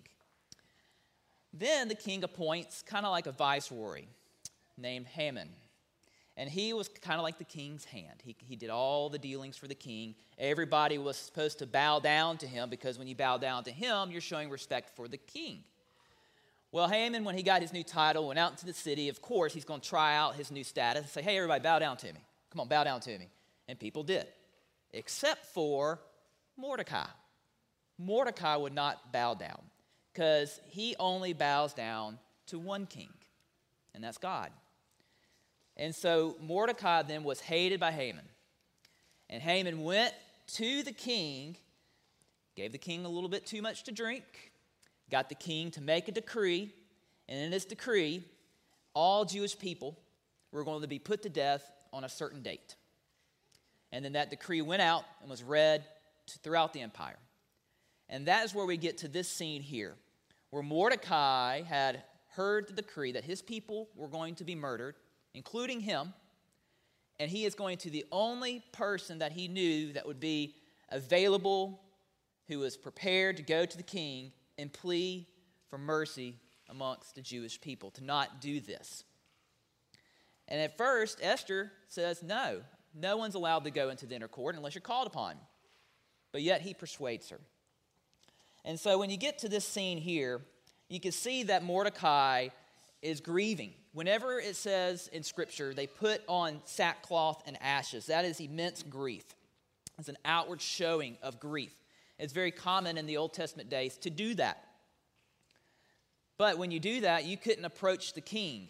Then 1.53 1.87
the 1.87 1.95
king 1.95 2.23
appoints 2.23 2.81
kind 2.81 3.05
of 3.05 3.11
like 3.11 3.27
a 3.27 3.31
viceroy 3.31 4.05
named 4.77 5.05
Haman. 5.07 5.49
And 6.37 6.49
he 6.49 6.73
was 6.73 6.89
kind 6.89 7.17
of 7.17 7.23
like 7.23 7.37
the 7.37 7.45
king's 7.45 7.85
hand. 7.85 8.21
He, 8.23 8.35
he 8.45 8.57
did 8.57 8.69
all 8.69 9.09
the 9.09 9.17
dealings 9.17 9.55
for 9.55 9.67
the 9.67 9.75
king. 9.75 10.15
Everybody 10.37 10.97
was 10.97 11.15
supposed 11.15 11.59
to 11.59 11.65
bow 11.65 11.99
down 11.99 12.37
to 12.39 12.47
him 12.47 12.69
because 12.69 12.99
when 12.99 13.07
you 13.07 13.15
bow 13.15 13.37
down 13.37 13.63
to 13.63 13.71
him, 13.71 14.11
you're 14.11 14.19
showing 14.19 14.49
respect 14.49 14.95
for 14.95 15.07
the 15.07 15.17
king. 15.17 15.63
Well, 16.73 16.89
Haman, 16.89 17.23
when 17.23 17.35
he 17.35 17.43
got 17.43 17.61
his 17.61 17.71
new 17.71 17.83
title, 17.83 18.27
went 18.27 18.37
out 18.37 18.51
into 18.51 18.65
the 18.65 18.73
city. 18.73 19.07
Of 19.07 19.21
course, 19.21 19.53
he's 19.53 19.63
going 19.63 19.79
to 19.79 19.87
try 19.87 20.17
out 20.17 20.35
his 20.35 20.51
new 20.51 20.65
status 20.65 21.03
and 21.03 21.09
say, 21.09 21.21
hey, 21.21 21.37
everybody, 21.37 21.63
bow 21.63 21.79
down 21.79 21.95
to 21.97 22.07
me. 22.07 22.19
Come 22.51 22.59
on, 22.59 22.67
bow 22.67 22.83
down 22.83 22.99
to 23.01 23.17
me. 23.17 23.29
And 23.69 23.79
people 23.79 24.03
did, 24.03 24.27
except 24.91 25.45
for 25.45 26.01
Mordecai. 26.57 27.07
Mordecai 27.97 28.57
would 28.57 28.73
not 28.73 29.13
bow 29.13 29.35
down 29.35 29.61
because 30.11 30.59
he 30.67 30.97
only 30.99 31.31
bows 31.31 31.73
down 31.73 32.19
to 32.47 32.59
one 32.59 32.85
king, 32.85 33.09
and 33.93 34.03
that's 34.03 34.17
God. 34.17 34.51
And 35.77 35.93
so 35.93 36.37
Mordecai 36.41 37.01
then 37.01 37.23
was 37.23 37.41
hated 37.41 37.79
by 37.79 37.91
Haman. 37.91 38.25
And 39.29 39.41
Haman 39.41 39.83
went 39.83 40.13
to 40.53 40.83
the 40.83 40.91
king, 40.91 41.57
gave 42.55 42.71
the 42.71 42.77
king 42.77 43.05
a 43.05 43.09
little 43.09 43.29
bit 43.29 43.45
too 43.45 43.61
much 43.61 43.83
to 43.83 43.91
drink, 43.91 44.23
got 45.11 45.29
the 45.29 45.35
king 45.35 45.71
to 45.71 45.81
make 45.81 46.07
a 46.07 46.11
decree. 46.11 46.73
And 47.27 47.39
in 47.39 47.51
this 47.51 47.65
decree, 47.65 48.23
all 48.93 49.25
Jewish 49.25 49.57
people 49.57 49.97
were 50.51 50.63
going 50.63 50.81
to 50.81 50.87
be 50.87 50.99
put 50.99 51.23
to 51.23 51.29
death 51.29 51.69
on 51.91 52.03
a 52.03 52.09
certain 52.09 52.41
date. 52.41 52.75
And 53.91 54.03
then 54.03 54.13
that 54.13 54.29
decree 54.29 54.61
went 54.61 54.81
out 54.81 55.03
and 55.21 55.29
was 55.29 55.43
read 55.43 55.85
throughout 56.43 56.73
the 56.73 56.81
empire. 56.81 57.17
And 58.09 58.27
that 58.27 58.45
is 58.45 58.53
where 58.53 58.65
we 58.65 58.77
get 58.77 58.99
to 58.99 59.07
this 59.07 59.27
scene 59.27 59.61
here, 59.61 59.95
where 60.51 60.63
Mordecai 60.63 61.61
had 61.63 62.03
heard 62.35 62.67
the 62.67 62.73
decree 62.73 63.13
that 63.13 63.23
his 63.23 63.41
people 63.41 63.89
were 63.95 64.07
going 64.07 64.35
to 64.35 64.43
be 64.43 64.55
murdered 64.55 64.95
including 65.35 65.81
him, 65.81 66.13
and 67.19 67.29
he 67.29 67.45
is 67.45 67.53
going 67.53 67.77
to 67.77 67.89
the 67.89 68.05
only 68.11 68.63
person 68.71 69.19
that 69.19 69.33
he 69.33 69.47
knew 69.47 69.93
that 69.93 70.07
would 70.07 70.19
be 70.19 70.55
available, 70.89 71.81
who 72.47 72.59
was 72.59 72.77
prepared 72.77 73.37
to 73.37 73.43
go 73.43 73.65
to 73.65 73.77
the 73.77 73.83
king 73.83 74.31
and 74.57 74.71
plea 74.71 75.27
for 75.69 75.77
mercy 75.77 76.35
amongst 76.69 77.15
the 77.15 77.21
Jewish 77.21 77.59
people 77.59 77.91
to 77.91 78.03
not 78.03 78.41
do 78.41 78.59
this. 78.59 79.03
And 80.47 80.61
at 80.61 80.77
first, 80.77 81.19
Esther 81.21 81.71
says, 81.87 82.23
No, 82.23 82.61
no 82.93 83.17
one's 83.17 83.35
allowed 83.35 83.63
to 83.65 83.71
go 83.71 83.89
into 83.89 84.05
the 84.05 84.15
inner 84.15 84.27
court 84.27 84.55
unless 84.55 84.73
you're 84.75 84.81
called 84.81 85.07
upon. 85.07 85.35
But 86.31 86.41
yet 86.41 86.61
he 86.61 86.73
persuades 86.73 87.29
her. 87.29 87.39
And 88.63 88.79
so 88.79 88.97
when 88.97 89.09
you 89.09 89.17
get 89.17 89.39
to 89.39 89.49
this 89.49 89.67
scene 89.67 89.97
here, 89.97 90.41
you 90.89 90.99
can 90.99 91.11
see 91.11 91.43
that 91.43 91.63
Mordecai 91.63 92.49
is 93.01 93.21
grieving. 93.21 93.73
Whenever 93.95 94.41
it 94.41 94.57
says 94.57 95.07
in 95.13 95.23
Scripture, 95.23 95.73
they 95.73 95.87
put 95.87 96.21
on 96.27 96.59
sackcloth 96.65 97.41
and 97.47 97.57
ashes, 97.61 98.07
that 98.07 98.25
is 98.25 98.41
immense 98.41 98.83
grief. 98.83 99.23
It's 99.97 100.09
an 100.09 100.17
outward 100.25 100.61
showing 100.61 101.17
of 101.23 101.39
grief. 101.39 101.73
It's 102.19 102.33
very 102.33 102.51
common 102.51 102.97
in 102.97 103.05
the 103.05 103.15
Old 103.15 103.33
Testament 103.33 103.69
days 103.69 103.95
to 103.99 104.09
do 104.09 104.33
that. 104.33 104.61
But 106.37 106.57
when 106.57 106.71
you 106.71 106.79
do 106.81 106.99
that, 107.01 107.23
you 107.23 107.37
couldn't 107.37 107.63
approach 107.63 108.11
the 108.11 108.19
king. 108.19 108.67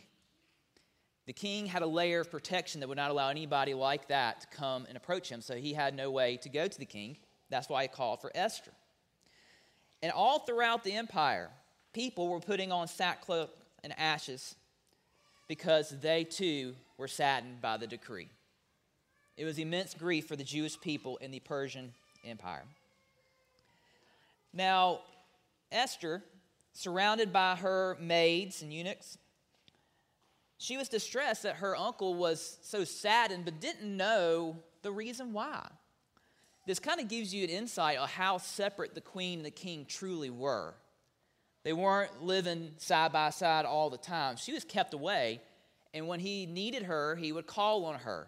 The 1.26 1.34
king 1.34 1.66
had 1.66 1.82
a 1.82 1.88
layer 1.88 2.20
of 2.20 2.30
protection 2.30 2.82
that 2.82 2.88
would 2.88 2.96
not 2.96 3.10
allow 3.10 3.30
anybody 3.30 3.74
like 3.74 4.10
that 4.10 4.42
to 4.42 4.48
come 4.56 4.86
and 4.88 4.96
approach 4.96 5.28
him, 5.28 5.42
so 5.42 5.56
he 5.56 5.74
had 5.74 5.96
no 5.96 6.12
way 6.12 6.38
to 6.44 6.50
go 6.50 6.68
to 6.68 6.78
the 6.78 6.86
king. 6.86 7.18
That's 7.50 7.68
why 7.68 7.82
he 7.82 7.88
called 7.88 8.22
for 8.22 8.32
Esther. 8.36 8.74
And 10.04 10.12
all 10.12 10.38
throughout 10.38 10.84
the 10.84 10.94
empire, 10.94 11.50
people 11.94 12.28
were 12.28 12.40
putting 12.40 12.72
on 12.72 12.88
sackcloth 12.88 13.50
and 13.84 13.92
ashes 13.98 14.54
because 15.48 15.90
they 16.02 16.24
too 16.24 16.76
were 16.98 17.08
saddened 17.08 17.62
by 17.62 17.78
the 17.78 17.88
decree. 17.88 18.30
It 19.38 19.46
was 19.46 19.60
immense 19.60 19.94
grief 19.94 20.28
for 20.28 20.36
the 20.36 20.44
Jewish 20.44 20.80
people 20.80 21.18
in 21.18 21.32
the 21.32 21.40
Persian 21.40 21.94
Empire. 22.24 22.64
Now, 24.54 25.02
Esther, 25.72 26.24
surrounded 26.74 27.34
by 27.34 27.56
her 27.56 27.98
maids 28.00 28.62
and 28.62 28.72
eunuchs, 28.72 29.18
she 30.58 30.78
was 30.78 30.88
distressed 30.88 31.44
that 31.44 31.58
her 31.58 31.76
uncle 31.76 32.16
was 32.16 32.58
so 32.62 32.86
saddened 32.86 33.44
but 33.44 33.60
didn't 33.60 33.96
know 33.96 34.58
the 34.82 34.92
reason 34.92 35.34
why. 35.34 35.68
This 36.66 36.80
kind 36.80 37.00
of 37.00 37.10
gives 37.10 37.34
you 37.34 37.44
an 37.44 37.50
insight 37.50 37.98
on 37.98 38.08
how 38.08 38.38
separate 38.38 38.96
the 38.96 39.02
queen 39.02 39.40
and 39.40 39.46
the 39.46 39.52
king 39.52 39.86
truly 39.86 40.30
were. 40.30 40.74
They 41.66 41.74
weren't 41.74 42.24
living 42.24 42.74
side 42.78 43.12
by 43.12 43.32
side 43.32 43.66
all 43.66 43.90
the 43.90 43.98
time. 43.98 44.38
She 44.38 44.54
was 44.54 44.64
kept 44.64 44.94
away, 44.94 45.42
and 45.96 46.08
when 46.08 46.20
he 46.20 46.46
needed 46.46 46.84
her, 46.84 47.16
he 47.16 47.32
would 47.32 47.48
call 47.48 47.86
on 47.86 47.96
her. 47.96 48.28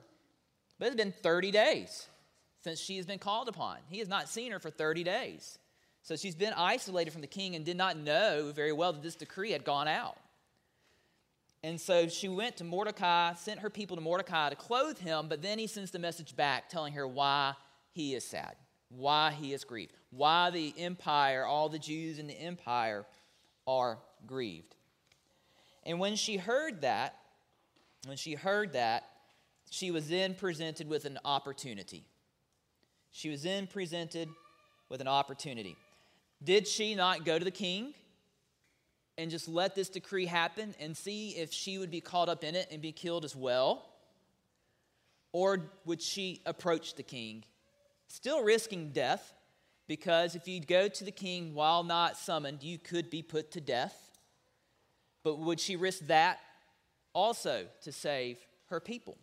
But 0.79 0.87
it's 0.87 0.95
been 0.95 1.11
30 1.11 1.51
days 1.51 2.07
since 2.63 2.79
she 2.79 2.97
has 2.97 3.05
been 3.05 3.19
called 3.19 3.47
upon. 3.47 3.77
He 3.91 3.99
has 3.99 4.07
not 4.07 4.27
seen 4.27 4.51
her 4.51 4.59
for 4.59 4.71
30 4.71 5.03
days. 5.03 5.59
So 6.01 6.15
she's 6.15 6.33
been 6.33 6.53
isolated 6.53 7.11
from 7.11 7.21
the 7.21 7.27
king 7.27 7.55
and 7.55 7.63
did 7.63 7.77
not 7.77 7.95
know 7.95 8.51
very 8.55 8.71
well 8.71 8.91
that 8.91 9.03
this 9.03 9.13
decree 9.13 9.51
had 9.51 9.63
gone 9.63 9.87
out. 9.87 10.17
And 11.63 11.79
so 11.79 12.07
she 12.07 12.29
went 12.29 12.57
to 12.57 12.63
Mordecai, 12.63 13.35
sent 13.35 13.59
her 13.59 13.69
people 13.69 13.97
to 13.97 14.01
Mordecai 14.01 14.49
to 14.49 14.55
clothe 14.55 14.97
him, 14.97 15.27
but 15.27 15.43
then 15.43 15.59
he 15.59 15.67
sends 15.67 15.91
the 15.91 15.99
message 15.99 16.35
back 16.35 16.69
telling 16.69 16.93
her 16.93 17.07
why 17.07 17.53
he 17.91 18.15
is 18.15 18.23
sad, 18.23 18.55
why 18.89 19.29
he 19.31 19.53
is 19.53 19.63
grieved, 19.63 19.93
why 20.09 20.49
the 20.49 20.73
empire, 20.75 21.45
all 21.45 21.69
the 21.69 21.77
Jews 21.77 22.17
in 22.17 22.25
the 22.25 22.39
empire 22.39 23.05
are 23.67 23.99
grieved. 24.25 24.75
And 25.83 25.99
when 25.99 26.15
she 26.15 26.37
heard 26.37 26.81
that, 26.81 27.15
when 28.05 28.17
she 28.17 28.33
heard 28.33 28.73
that, 28.73 29.03
she 29.69 29.91
was 29.91 30.07
then 30.07 30.33
presented 30.33 30.87
with 30.87 31.05
an 31.05 31.19
opportunity. 31.25 32.05
She 33.11 33.29
was 33.29 33.43
then 33.43 33.67
presented 33.67 34.29
with 34.89 35.01
an 35.01 35.07
opportunity. 35.07 35.75
Did 36.43 36.67
she 36.67 36.95
not 36.95 37.25
go 37.25 37.37
to 37.37 37.43
the 37.43 37.51
king 37.51 37.93
and 39.17 39.31
just 39.31 39.47
let 39.47 39.75
this 39.75 39.89
decree 39.89 40.25
happen 40.25 40.75
and 40.79 40.95
see 40.95 41.31
if 41.31 41.51
she 41.51 41.77
would 41.77 41.91
be 41.91 42.01
caught 42.01 42.29
up 42.29 42.43
in 42.43 42.55
it 42.55 42.67
and 42.71 42.81
be 42.81 42.91
killed 42.91 43.25
as 43.25 43.35
well? 43.35 43.89
Or 45.33 45.71
would 45.85 46.01
she 46.01 46.41
approach 46.45 46.95
the 46.95 47.03
king, 47.03 47.43
still 48.07 48.43
risking 48.43 48.91
death? 48.91 49.33
Because 49.87 50.35
if 50.35 50.47
you 50.47 50.59
go 50.59 50.87
to 50.89 51.03
the 51.03 51.11
king 51.11 51.53
while 51.53 51.83
not 51.83 52.17
summoned, 52.17 52.61
you 52.61 52.77
could 52.77 53.09
be 53.09 53.21
put 53.21 53.51
to 53.51 53.61
death. 53.61 54.11
But 55.23 55.39
would 55.39 55.59
she 55.59 55.75
risk 55.75 56.07
that 56.07 56.39
also 57.13 57.65
to 57.83 57.91
save 57.91 58.37
her 58.69 58.79
people? 58.79 59.17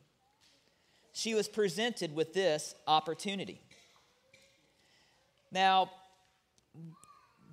She 1.13 1.35
was 1.35 1.49
presented 1.49 2.15
with 2.15 2.35
this 2.35 2.75
opportunity. 2.87 3.61
Now, 5.53 5.91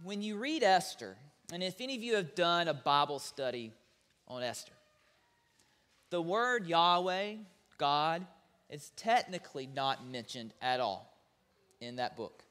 when 0.04 0.22
you 0.22 0.38
read 0.38 0.64
Esther, 0.64 1.16
and 1.54 1.62
if 1.62 1.80
any 1.80 1.96
of 1.96 2.02
you 2.02 2.16
have 2.16 2.34
done 2.34 2.68
a 2.68 2.74
Bible 2.74 3.20
study 3.20 3.72
on 4.28 4.42
Esther, 4.42 4.72
the 6.10 6.22
word 6.22 6.66
Yahweh, 6.66 7.36
God, 7.78 8.26
is 8.70 8.92
technically 8.96 9.68
not 9.68 10.06
mentioned 10.08 10.54
at 10.62 10.80
all 10.80 11.14
in 11.80 11.98
that 11.98 12.18
book. 12.18 12.44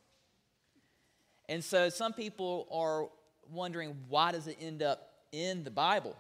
And 1.51 1.65
so 1.65 1.89
some 1.89 2.13
people 2.13 2.69
are 2.71 3.09
wondering 3.51 3.97
why 4.09 4.31
does 4.31 4.47
it 4.47 4.57
end 4.61 4.85
up 4.85 5.11
in 5.33 5.65
the 5.65 5.71
Bible 5.71 6.17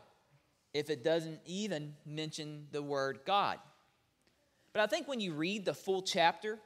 if 0.75 0.91
it 0.91 1.05
doesn't 1.05 1.39
even 1.47 1.95
mention 2.05 2.67
the 2.73 2.83
word 2.83 3.21
God? 3.25 3.59
But 4.73 4.83
I 4.83 4.89
think 4.89 5.07
when 5.07 5.21
you 5.21 5.33
read 5.33 5.65
the 5.65 5.73
full 5.73 6.03
chapter, 6.03 6.59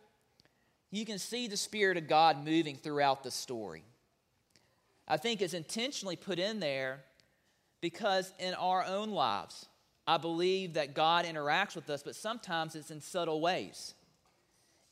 you 0.90 1.04
can 1.04 1.18
see 1.18 1.46
the 1.46 1.58
Spirit 1.58 1.98
of 1.98 2.08
God 2.08 2.42
moving 2.42 2.76
throughout 2.76 3.22
the 3.22 3.30
story. 3.30 3.84
I 5.06 5.18
think 5.18 5.42
it's 5.42 5.54
intentionally 5.54 6.16
put 6.16 6.38
in 6.38 6.58
there 6.58 7.02
because 7.82 8.32
in 8.38 8.54
our 8.54 8.82
own 8.82 9.10
lives, 9.10 9.66
I 10.06 10.16
believe 10.16 10.74
that 10.74 10.94
God 10.94 11.26
interacts 11.26 11.74
with 11.74 11.90
us, 11.90 12.02
but 12.02 12.16
sometimes 12.16 12.76
it's 12.76 12.90
in 12.90 13.02
subtle 13.02 13.42
ways. 13.42 13.92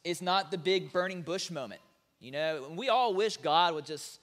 It's 0.04 0.20
not 0.20 0.50
the 0.50 0.58
big 0.58 0.92
burning 0.92 1.22
bush 1.22 1.50
moment. 1.50 1.80
You 2.22 2.30
know, 2.30 2.72
we 2.76 2.88
all 2.88 3.14
wish 3.14 3.36
God 3.36 3.74
would 3.74 3.84
just 3.84 4.20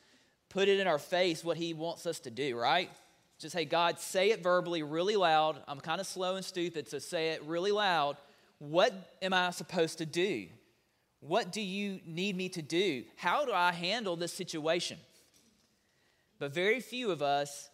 put 0.48 0.70
it 0.70 0.80
in 0.80 0.88
our 0.88 0.98
face 0.98 1.44
what 1.44 1.58
He 1.58 1.74
wants 1.74 2.06
us 2.06 2.22
to 2.22 2.32
do, 2.32 2.58
right? 2.58 2.90
Just, 3.40 3.54
hey, 3.54 3.66
God, 3.66 4.00
say 4.00 4.32
it 4.32 4.42
verbally 4.42 4.84
really 4.84 5.18
loud. 5.18 5.62
I'm 5.68 5.82
kind 5.82 6.00
of 6.00 6.08
slow 6.08 6.38
and 6.38 6.46
stupid, 6.46 6.88
so 6.88 6.98
say 6.98 7.32
it 7.32 7.44
really 7.44 7.72
loud. 7.72 8.16
What 8.60 8.94
am 9.22 9.34
I 9.34 9.50
supposed 9.52 9.98
to 9.98 10.06
do? 10.06 10.48
What 11.20 11.52
do 11.52 11.60
you 11.60 12.00
need 12.06 12.38
me 12.38 12.48
to 12.50 12.62
do? 12.62 13.04
How 13.18 13.46
do 13.46 13.52
I 13.52 13.74
handle 13.74 14.16
this 14.16 14.32
situation? 14.32 14.98
But 16.40 16.54
very 16.54 16.80
few 16.80 17.12
of 17.12 17.22
us 17.22 17.70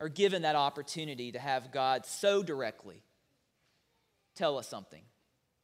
are 0.00 0.08
given 0.08 0.42
that 0.42 0.56
opportunity 0.56 1.30
to 1.32 1.38
have 1.38 1.70
God 1.70 2.06
so 2.06 2.42
directly 2.42 3.02
tell 4.34 4.56
us 4.56 4.66
something. 4.66 5.02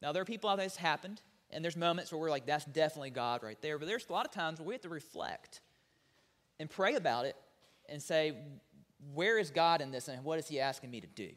Now, 0.03 0.13
there 0.13 0.21
are 0.21 0.27
people 0.27 0.51
out 0.51 0.57
there 0.57 0.67
that's 0.67 0.77
happened, 0.77 1.23
and 1.51 1.65
there's 1.65 1.77
moments 1.77 2.13
where 2.13 2.21
we're 2.21 2.31
like, 2.31 2.47
that's 2.47 2.65
definitely 2.65 3.11
God 3.11 3.43
right 3.43 3.61
there. 3.63 3.79
But 3.79 3.89
there's 3.89 4.07
a 4.09 4.13
lot 4.13 4.27
of 4.27 4.33
times 4.33 4.59
where 4.59 4.67
we 4.67 4.75
have 4.75 4.83
to 4.83 4.89
reflect 4.89 5.61
and 6.61 6.69
pray 6.69 6.95
about 6.95 7.25
it 7.25 7.37
and 7.89 8.03
say, 8.03 8.35
where 9.15 9.39
is 9.39 9.51
God 9.51 9.81
in 9.81 9.91
this, 9.91 10.09
and 10.09 10.25
what 10.25 10.39
is 10.39 10.49
He 10.49 10.61
asking 10.61 10.91
me 10.91 11.01
to 11.01 11.07
do? 11.07 11.31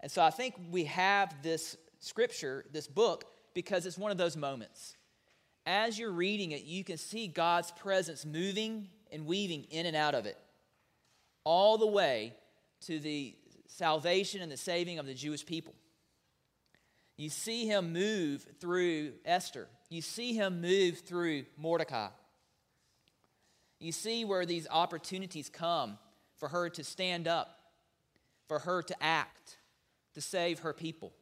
And 0.00 0.10
so 0.10 0.22
I 0.22 0.30
think 0.30 0.54
we 0.70 0.84
have 0.84 1.34
this 1.42 1.76
scripture, 1.98 2.64
this 2.72 2.86
book, 2.86 3.24
because 3.54 3.86
it's 3.86 3.98
one 3.98 4.12
of 4.12 4.18
those 4.18 4.36
moments. 4.36 4.94
As 5.66 5.98
you're 5.98 6.12
reading 6.12 6.52
it, 6.52 6.62
you 6.62 6.84
can 6.84 6.96
see 6.96 7.26
God's 7.26 7.72
presence 7.72 8.24
moving 8.24 8.88
and 9.10 9.26
weaving 9.26 9.64
in 9.70 9.86
and 9.86 9.96
out 9.96 10.14
of 10.14 10.26
it, 10.26 10.38
all 11.44 11.78
the 11.78 11.86
way 11.86 12.34
to 12.82 13.00
the 13.00 13.34
salvation 13.66 14.40
and 14.42 14.52
the 14.52 14.56
saving 14.56 14.98
of 14.98 15.06
the 15.06 15.14
Jewish 15.14 15.44
people. 15.44 15.74
You 17.18 17.30
see 17.30 17.66
him 17.66 17.92
move 17.92 18.46
through 18.60 19.14
Esther. 19.24 19.68
You 19.90 20.00
see 20.02 20.34
him 20.34 20.60
move 20.60 21.00
through 21.00 21.46
Mordecai. 21.56 22.08
You 23.80 23.90
see 23.90 24.24
where 24.24 24.46
these 24.46 24.68
opportunities 24.70 25.48
come 25.48 25.98
for 26.36 26.48
her 26.48 26.70
to 26.70 26.84
stand 26.84 27.26
up, 27.26 27.58
for 28.46 28.60
her 28.60 28.82
to 28.82 29.02
act, 29.02 29.58
to 30.14 30.20
save 30.20 30.60
her 30.60 30.72
people. 30.72 31.12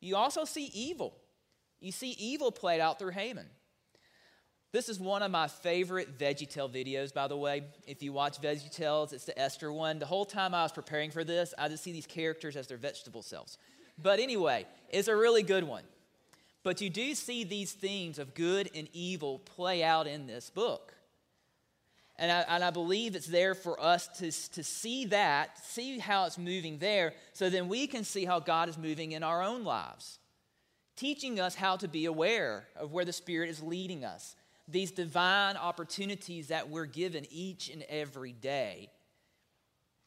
You 0.00 0.16
also 0.16 0.46
see 0.46 0.70
evil. 0.72 1.14
You 1.80 1.92
see 1.92 2.10
evil 2.18 2.50
played 2.50 2.80
out 2.80 2.98
through 2.98 3.12
Haman. 3.12 3.46
This 4.72 4.88
is 4.88 4.98
one 4.98 5.22
of 5.22 5.30
my 5.30 5.48
favorite 5.48 6.18
VeggieTale 6.18 6.68
videos, 6.68 7.12
by 7.14 7.28
the 7.28 7.36
way. 7.36 7.64
If 7.86 8.02
you 8.02 8.12
watch 8.12 8.40
VeggieTales, 8.40 9.12
it's 9.12 9.24
the 9.24 9.38
Esther 9.38 9.70
one. 9.72 9.98
The 9.98 10.06
whole 10.06 10.24
time 10.24 10.54
I 10.54 10.62
was 10.62 10.72
preparing 10.72 11.10
for 11.10 11.24
this, 11.24 11.52
I 11.58 11.68
just 11.68 11.84
see 11.84 11.92
these 11.92 12.06
characters 12.06 12.56
as 12.56 12.66
their 12.66 12.78
vegetable 12.78 13.22
selves. 13.22 13.58
But 14.00 14.20
anyway, 14.20 14.66
it's 14.90 15.08
a 15.08 15.16
really 15.16 15.42
good 15.42 15.64
one. 15.64 15.84
But 16.62 16.80
you 16.80 16.90
do 16.90 17.14
see 17.14 17.44
these 17.44 17.72
themes 17.72 18.18
of 18.18 18.34
good 18.34 18.70
and 18.74 18.88
evil 18.92 19.38
play 19.38 19.84
out 19.84 20.06
in 20.06 20.26
this 20.26 20.50
book. 20.50 20.94
And 22.16 22.30
I, 22.30 22.40
and 22.48 22.64
I 22.64 22.70
believe 22.70 23.16
it's 23.16 23.26
there 23.26 23.54
for 23.54 23.80
us 23.80 24.06
to, 24.18 24.30
to 24.52 24.62
see 24.62 25.06
that, 25.06 25.58
see 25.64 25.98
how 25.98 26.26
it's 26.26 26.38
moving 26.38 26.78
there, 26.78 27.12
so 27.32 27.50
then 27.50 27.68
we 27.68 27.86
can 27.86 28.04
see 28.04 28.24
how 28.24 28.38
God 28.38 28.68
is 28.68 28.78
moving 28.78 29.12
in 29.12 29.22
our 29.22 29.42
own 29.42 29.64
lives 29.64 30.20
teaching 30.96 31.40
us 31.40 31.54
how 31.54 31.76
to 31.76 31.88
be 31.88 32.04
aware 32.04 32.66
of 32.76 32.92
where 32.92 33.04
the 33.04 33.12
Spirit 33.12 33.50
is 33.50 33.62
leading 33.62 34.04
us. 34.04 34.36
These 34.68 34.92
divine 34.92 35.56
opportunities 35.56 36.48
that 36.48 36.70
we're 36.70 36.86
given 36.86 37.26
each 37.30 37.68
and 37.68 37.82
every 37.88 38.32
day, 38.32 38.90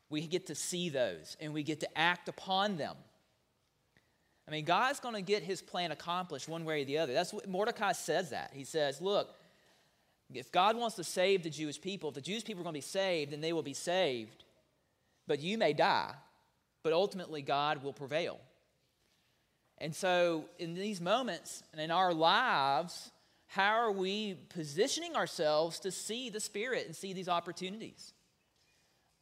we 0.09 0.25
get 0.25 0.47
to 0.47 0.55
see 0.55 0.89
those 0.89 1.37
and 1.39 1.53
we 1.53 1.63
get 1.63 1.81
to 1.81 1.97
act 1.97 2.29
upon 2.29 2.77
them. 2.77 2.95
I 4.47 4.51
mean, 4.51 4.63
God's 4.63 4.99
going 4.99 5.15
to 5.15 5.21
get 5.21 5.43
his 5.43 5.61
plan 5.61 5.91
accomplished 5.91 6.47
one 6.47 6.63
way 6.63 6.81
or 6.81 6.85
the 6.85 6.99
other. 6.99 7.13
That's 7.13 7.33
what 7.33 7.49
Mordecai 7.49 7.91
says 7.91 8.29
that. 8.29 8.51
He 8.53 8.63
says, 8.63 9.01
look, 9.01 9.35
if 10.33 10.51
God 10.51 10.77
wants 10.77 10.95
to 10.95 11.03
save 11.03 11.43
the 11.43 11.49
Jewish 11.49 11.81
people, 11.81 12.09
if 12.09 12.15
the 12.15 12.21
Jewish 12.21 12.45
people 12.45 12.61
are 12.61 12.63
going 12.63 12.73
to 12.73 12.77
be 12.77 12.81
saved, 12.81 13.31
then 13.31 13.41
they 13.41 13.53
will 13.53 13.63
be 13.63 13.73
saved. 13.73 14.43
But 15.25 15.41
you 15.41 15.57
may 15.57 15.73
die, 15.73 16.13
but 16.83 16.93
ultimately 16.93 17.41
God 17.41 17.83
will 17.83 17.93
prevail. 17.93 18.39
And 19.79 19.93
so, 19.95 20.45
in 20.57 20.73
these 20.73 20.99
moments 20.99 21.61
and 21.71 21.79
in 21.79 21.91
our 21.91 22.13
lives, 22.13 23.11
how 23.47 23.75
are 23.75 23.91
we 23.91 24.35
positioning 24.49 25.15
ourselves 25.15 25.79
to 25.81 25.91
see 25.91 26.29
the 26.29 26.39
Spirit 26.39 26.87
and 26.87 26.95
see 26.95 27.13
these 27.13 27.29
opportunities? 27.29 28.13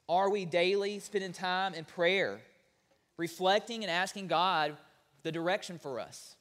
Are 0.08 0.29
we 0.29 0.46
daily 0.46 1.00
spending 1.00 1.34
time 1.34 1.74
in 1.74 1.84
prayer, 1.84 2.39
reflecting 3.17 3.84
and 3.84 3.91
asking 3.91 4.27
God 4.27 4.77
the 5.25 5.32
direction 5.32 5.79
for 5.79 6.00
us? 6.00 6.36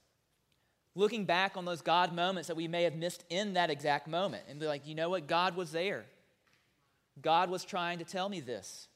Looking 0.94 1.24
back 1.24 1.56
on 1.56 1.64
those 1.64 1.80
God 1.80 2.12
moments 2.12 2.48
that 2.48 2.54
we 2.54 2.68
may 2.68 2.84
have 2.84 2.94
missed 2.94 3.24
in 3.30 3.54
that 3.54 3.70
exact 3.70 4.06
moment 4.06 4.44
and 4.48 4.60
be 4.60 4.66
like, 4.66 4.86
you 4.86 4.94
know 4.94 5.08
what? 5.08 5.26
God 5.26 5.56
was 5.56 5.72
there. 5.72 6.04
God 7.20 7.48
was 7.48 7.64
trying 7.64 7.98
to 7.98 8.04
tell 8.04 8.28
me 8.28 8.40
this. 8.40 8.86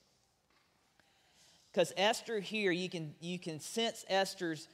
Because 1.73 1.93
Esther 1.97 2.39
here, 2.39 2.71
you 2.71 2.91
can, 2.91 3.15
you 3.21 3.39
can 3.39 3.61
sense 3.61 4.05
Esther's 4.09 4.69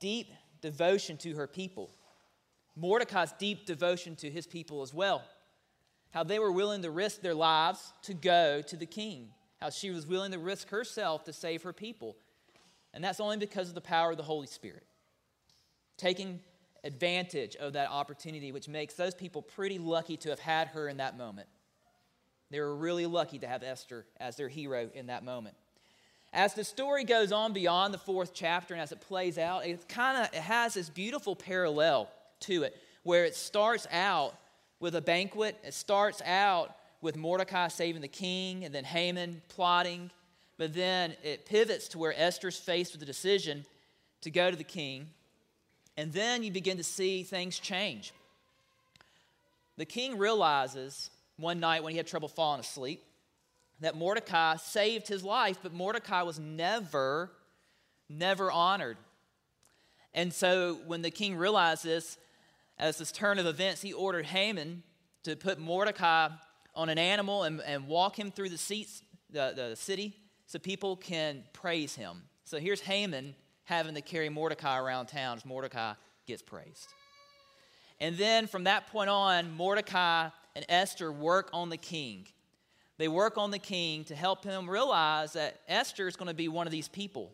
deep 0.00 0.26
devotion 0.60 1.16
to 1.18 1.36
her 1.36 1.46
people. 1.46 1.90
Mordecai's 2.74 3.32
deep 3.38 3.66
devotion 3.66 4.16
to 4.16 4.28
his 4.28 4.48
people 4.48 4.82
as 4.82 4.92
well. 4.92 5.22
How 6.10 6.24
they 6.24 6.40
were 6.40 6.52
willing 6.52 6.82
to 6.82 6.90
risk 6.90 7.20
their 7.20 7.34
lives 7.34 7.92
to 8.02 8.14
go 8.14 8.62
to 8.62 8.76
the 8.76 8.86
king. 8.86 9.28
How 9.60 9.70
she 9.70 9.90
was 9.90 10.06
willing 10.06 10.32
to 10.32 10.38
risk 10.38 10.70
herself 10.70 11.24
to 11.24 11.32
save 11.32 11.62
her 11.62 11.72
people. 11.72 12.16
And 12.92 13.02
that's 13.02 13.20
only 13.20 13.36
because 13.36 13.68
of 13.68 13.74
the 13.74 13.80
power 13.80 14.10
of 14.10 14.16
the 14.16 14.22
Holy 14.22 14.46
Spirit. 14.46 14.84
Taking 15.96 16.40
advantage 16.82 17.56
of 17.56 17.74
that 17.74 17.90
opportunity, 17.90 18.52
which 18.52 18.68
makes 18.68 18.94
those 18.94 19.14
people 19.14 19.42
pretty 19.42 19.78
lucky 19.78 20.16
to 20.18 20.30
have 20.30 20.38
had 20.38 20.68
her 20.68 20.88
in 20.88 20.96
that 20.96 21.16
moment. 21.16 21.48
They 22.50 22.58
were 22.58 22.74
really 22.74 23.06
lucky 23.06 23.38
to 23.38 23.46
have 23.46 23.62
Esther 23.62 24.06
as 24.18 24.36
their 24.36 24.48
hero 24.48 24.90
in 24.94 25.06
that 25.06 25.24
moment. 25.24 25.54
As 26.32 26.54
the 26.54 26.64
story 26.64 27.04
goes 27.04 27.32
on 27.32 27.52
beyond 27.52 27.92
the 27.92 27.98
fourth 27.98 28.32
chapter 28.34 28.74
and 28.74 28.80
as 28.82 28.92
it 28.92 29.00
plays 29.00 29.36
out, 29.36 29.66
it 29.66 29.88
kind 29.88 30.18
of 30.18 30.34
has 30.34 30.74
this 30.74 30.88
beautiful 30.88 31.34
parallel 31.34 32.08
to 32.40 32.62
it 32.62 32.76
where 33.02 33.24
it 33.24 33.34
starts 33.34 33.86
out 33.90 34.34
with 34.78 34.94
a 34.94 35.00
banquet. 35.00 35.56
It 35.64 35.74
starts 35.74 36.22
out 36.22 36.74
with 37.00 37.16
Mordecai 37.16 37.68
saving 37.68 38.02
the 38.02 38.08
king 38.08 38.64
and 38.64 38.74
then 38.74 38.84
Haman 38.84 39.42
plotting. 39.48 40.10
But 40.60 40.74
then 40.74 41.14
it 41.22 41.46
pivots 41.46 41.88
to 41.88 41.98
where 41.98 42.12
Esther's 42.14 42.58
faced 42.58 42.92
with 42.92 43.00
the 43.00 43.06
decision 43.06 43.64
to 44.20 44.30
go 44.30 44.50
to 44.50 44.56
the 44.58 44.62
king. 44.62 45.08
And 45.96 46.12
then 46.12 46.42
you 46.42 46.52
begin 46.52 46.76
to 46.76 46.84
see 46.84 47.22
things 47.22 47.58
change. 47.58 48.12
The 49.78 49.86
king 49.86 50.18
realizes 50.18 51.08
one 51.38 51.60
night 51.60 51.82
when 51.82 51.92
he 51.92 51.96
had 51.96 52.06
trouble 52.06 52.28
falling 52.28 52.60
asleep 52.60 53.02
that 53.80 53.96
Mordecai 53.96 54.56
saved 54.56 55.08
his 55.08 55.24
life, 55.24 55.56
but 55.62 55.72
Mordecai 55.72 56.20
was 56.20 56.38
never, 56.38 57.30
never 58.10 58.52
honored. 58.52 58.98
And 60.12 60.30
so 60.30 60.80
when 60.86 61.00
the 61.00 61.10
king 61.10 61.36
realized 61.36 61.84
this, 61.84 62.18
as 62.78 62.98
this 62.98 63.12
turn 63.12 63.38
of 63.38 63.46
events, 63.46 63.80
he 63.80 63.94
ordered 63.94 64.26
Haman 64.26 64.82
to 65.22 65.36
put 65.36 65.58
Mordecai 65.58 66.28
on 66.74 66.90
an 66.90 66.98
animal 66.98 67.44
and, 67.44 67.62
and 67.62 67.86
walk 67.86 68.18
him 68.18 68.30
through 68.30 68.50
the, 68.50 68.58
seats, 68.58 69.02
the, 69.30 69.54
the 69.56 69.74
city 69.74 70.19
so 70.50 70.58
people 70.58 70.96
can 70.96 71.44
praise 71.52 71.94
him. 71.94 72.24
So 72.42 72.58
here's 72.58 72.80
Haman 72.80 73.36
having 73.66 73.94
to 73.94 74.00
carry 74.00 74.28
Mordecai 74.28 74.80
around 74.80 75.06
town 75.06 75.36
as 75.36 75.44
Mordecai 75.44 75.94
gets 76.26 76.42
praised. 76.42 76.88
And 78.00 78.16
then 78.16 78.48
from 78.48 78.64
that 78.64 78.88
point 78.88 79.10
on, 79.10 79.52
Mordecai 79.52 80.28
and 80.56 80.66
Esther 80.68 81.12
work 81.12 81.50
on 81.52 81.68
the 81.68 81.76
king. 81.76 82.26
They 82.98 83.06
work 83.06 83.38
on 83.38 83.52
the 83.52 83.60
king 83.60 84.02
to 84.06 84.16
help 84.16 84.42
him 84.42 84.68
realize 84.68 85.34
that 85.34 85.60
Esther 85.68 86.08
is 86.08 86.16
going 86.16 86.26
to 86.26 86.34
be 86.34 86.48
one 86.48 86.66
of 86.66 86.72
these 86.72 86.88
people 86.88 87.30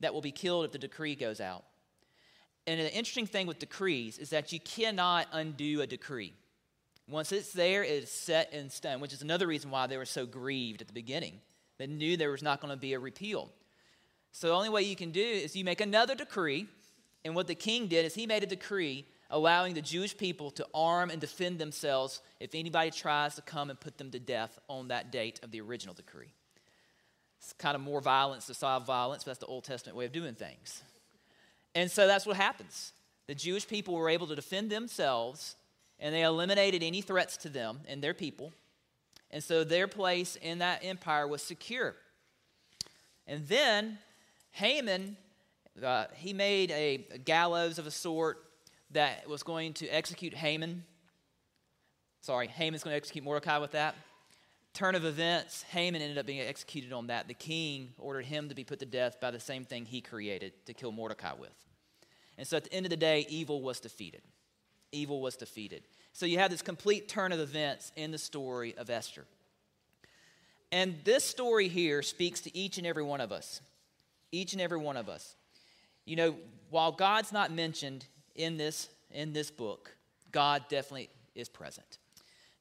that 0.00 0.14
will 0.14 0.22
be 0.22 0.32
killed 0.32 0.64
if 0.64 0.72
the 0.72 0.78
decree 0.78 1.16
goes 1.16 1.42
out. 1.42 1.64
And 2.66 2.80
the 2.80 2.90
interesting 2.94 3.26
thing 3.26 3.46
with 3.46 3.58
decrees 3.58 4.16
is 4.16 4.30
that 4.30 4.54
you 4.54 4.60
cannot 4.60 5.26
undo 5.32 5.82
a 5.82 5.86
decree. 5.86 6.32
Once 7.10 7.30
it's 7.30 7.52
there, 7.52 7.84
it 7.84 8.04
is 8.04 8.10
set 8.10 8.54
in 8.54 8.70
stone, 8.70 9.00
which 9.00 9.12
is 9.12 9.20
another 9.20 9.46
reason 9.46 9.70
why 9.70 9.86
they 9.86 9.98
were 9.98 10.06
so 10.06 10.24
grieved 10.24 10.80
at 10.80 10.86
the 10.86 10.94
beginning. 10.94 11.42
They 11.78 11.86
knew 11.86 12.16
there 12.16 12.30
was 12.30 12.42
not 12.42 12.60
going 12.60 12.72
to 12.72 12.78
be 12.78 12.92
a 12.92 12.98
repeal. 12.98 13.50
So 14.32 14.48
the 14.48 14.54
only 14.54 14.68
way 14.68 14.82
you 14.82 14.96
can 14.96 15.10
do 15.10 15.20
is 15.20 15.54
you 15.54 15.64
make 15.64 15.80
another 15.80 16.14
decree. 16.14 16.66
And 17.24 17.34
what 17.34 17.46
the 17.46 17.54
king 17.54 17.86
did 17.88 18.04
is 18.04 18.14
he 18.14 18.26
made 18.26 18.42
a 18.42 18.46
decree 18.46 19.06
allowing 19.30 19.74
the 19.74 19.82
Jewish 19.82 20.16
people 20.16 20.50
to 20.52 20.66
arm 20.74 21.10
and 21.10 21.20
defend 21.20 21.58
themselves 21.58 22.20
if 22.40 22.54
anybody 22.54 22.90
tries 22.90 23.34
to 23.34 23.42
come 23.42 23.70
and 23.70 23.80
put 23.80 23.98
them 23.98 24.10
to 24.10 24.18
death 24.18 24.58
on 24.68 24.88
that 24.88 25.10
date 25.10 25.40
of 25.42 25.50
the 25.50 25.60
original 25.60 25.94
decree. 25.94 26.32
It's 27.38 27.52
kind 27.54 27.74
of 27.74 27.80
more 27.80 28.00
violence 28.00 28.46
to 28.46 28.54
solve 28.54 28.86
violence, 28.86 29.24
but 29.24 29.30
that's 29.30 29.40
the 29.40 29.46
Old 29.46 29.64
Testament 29.64 29.96
way 29.96 30.04
of 30.04 30.12
doing 30.12 30.34
things. 30.34 30.82
And 31.74 31.90
so 31.90 32.06
that's 32.06 32.26
what 32.26 32.36
happens. 32.36 32.92
The 33.26 33.34
Jewish 33.34 33.66
people 33.66 33.94
were 33.94 34.08
able 34.08 34.26
to 34.28 34.36
defend 34.36 34.70
themselves, 34.70 35.56
and 35.98 36.14
they 36.14 36.22
eliminated 36.22 36.82
any 36.82 37.00
threats 37.00 37.36
to 37.38 37.48
them 37.48 37.80
and 37.88 38.02
their 38.02 38.14
people. 38.14 38.52
And 39.34 39.42
so 39.42 39.64
their 39.64 39.88
place 39.88 40.36
in 40.36 40.58
that 40.60 40.84
empire 40.84 41.26
was 41.26 41.42
secure. 41.42 41.96
And 43.26 43.44
then 43.48 43.98
Haman, 44.52 45.16
uh, 45.84 46.04
he 46.14 46.32
made 46.32 46.70
a, 46.70 47.04
a 47.10 47.18
gallows 47.18 47.80
of 47.80 47.86
a 47.88 47.90
sort 47.90 48.38
that 48.92 49.28
was 49.28 49.42
going 49.42 49.72
to 49.74 49.88
execute 49.88 50.34
Haman. 50.34 50.84
Sorry, 52.20 52.46
Haman's 52.46 52.84
going 52.84 52.92
to 52.92 52.96
execute 52.96 53.24
Mordecai 53.24 53.58
with 53.58 53.72
that. 53.72 53.96
Turn 54.72 54.94
of 54.94 55.04
events, 55.04 55.62
Haman 55.64 56.00
ended 56.00 56.16
up 56.16 56.26
being 56.26 56.40
executed 56.40 56.92
on 56.92 57.08
that. 57.08 57.26
The 57.26 57.34
king 57.34 57.88
ordered 57.98 58.26
him 58.26 58.48
to 58.50 58.54
be 58.54 58.62
put 58.62 58.78
to 58.78 58.86
death 58.86 59.20
by 59.20 59.32
the 59.32 59.40
same 59.40 59.64
thing 59.64 59.84
he 59.84 60.00
created 60.00 60.52
to 60.66 60.74
kill 60.74 60.92
Mordecai 60.92 61.32
with. 61.36 61.56
And 62.38 62.46
so 62.46 62.56
at 62.56 62.64
the 62.64 62.72
end 62.72 62.86
of 62.86 62.90
the 62.90 62.96
day, 62.96 63.26
evil 63.28 63.62
was 63.62 63.80
defeated. 63.80 64.22
Evil 64.92 65.20
was 65.20 65.36
defeated. 65.36 65.82
So 66.12 66.26
you 66.26 66.38
have 66.38 66.50
this 66.50 66.62
complete 66.62 67.08
turn 67.08 67.32
of 67.32 67.40
events 67.40 67.92
in 67.96 68.10
the 68.10 68.18
story 68.18 68.74
of 68.76 68.88
Esther. 68.90 69.24
And 70.70 70.96
this 71.04 71.24
story 71.24 71.68
here 71.68 72.02
speaks 72.02 72.40
to 72.42 72.56
each 72.56 72.78
and 72.78 72.86
every 72.86 73.02
one 73.02 73.20
of 73.20 73.32
us. 73.32 73.60
Each 74.32 74.52
and 74.52 74.62
every 74.62 74.78
one 74.78 74.96
of 74.96 75.08
us. 75.08 75.36
You 76.04 76.16
know, 76.16 76.36
while 76.70 76.92
God's 76.92 77.32
not 77.32 77.52
mentioned 77.52 78.06
in 78.34 78.56
this, 78.56 78.88
in 79.10 79.32
this 79.32 79.50
book, 79.50 79.96
God 80.32 80.64
definitely 80.68 81.10
is 81.34 81.48
present. 81.48 81.98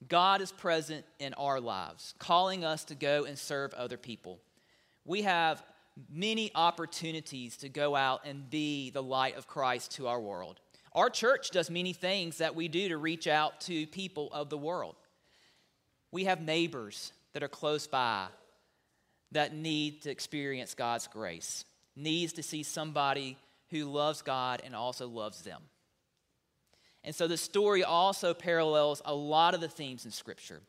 God 0.08 0.42
is 0.42 0.52
present 0.52 1.06
in 1.20 1.34
our 1.36 1.60
lives, 1.60 2.14
calling 2.20 2.64
us 2.64 2.84
to 2.86 2.96
go 2.96 3.26
and 3.26 3.38
serve 3.38 3.74
other 3.74 3.98
people. 3.98 4.40
We 5.06 5.24
have 5.24 5.64
many 6.12 6.52
opportunities 6.56 7.58
to 7.58 7.70
go 7.70 7.96
out 7.96 8.22
and 8.26 8.50
be 8.50 8.90
the 8.90 9.04
light 9.04 9.38
of 9.38 9.48
Christ 9.48 9.94
to 9.94 10.08
our 10.08 10.20
world. 10.20 10.60
Our 10.96 11.10
church 11.10 11.50
does 11.50 11.70
many 11.70 11.94
things 11.94 12.38
that 12.38 12.56
we 12.56 12.68
do 12.68 12.90
to 12.90 12.98
reach 12.98 13.28
out 13.28 13.62
to 13.62 13.88
people 13.88 14.30
of 14.32 14.50
the 14.50 14.58
world. 14.58 14.96
We 16.12 16.26
have 16.26 16.42
neighbors 16.42 17.12
that 17.34 17.42
are 17.42 17.48
close 17.48 17.88
by 17.88 18.28
that 19.32 19.56
need 19.56 20.04
to 20.04 20.12
experience 20.12 20.76
God's 20.76 21.08
grace, 21.08 21.66
needs 21.96 22.34
to 22.34 22.44
see 22.44 22.62
somebody 22.62 23.38
who 23.72 23.86
loves 23.86 24.22
God 24.22 24.62
and 24.64 24.76
also 24.76 25.08
loves 25.08 25.42
them. 25.42 25.62
And 27.04 27.16
so 27.16 27.28
the 27.28 27.38
story 27.38 27.84
also 27.84 28.36
parallels 28.36 29.02
a 29.04 29.16
lot 29.16 29.56
of 29.56 29.62
the 29.62 29.68
themes 29.68 30.06
in 30.06 30.12
Scripture, 30.12 30.62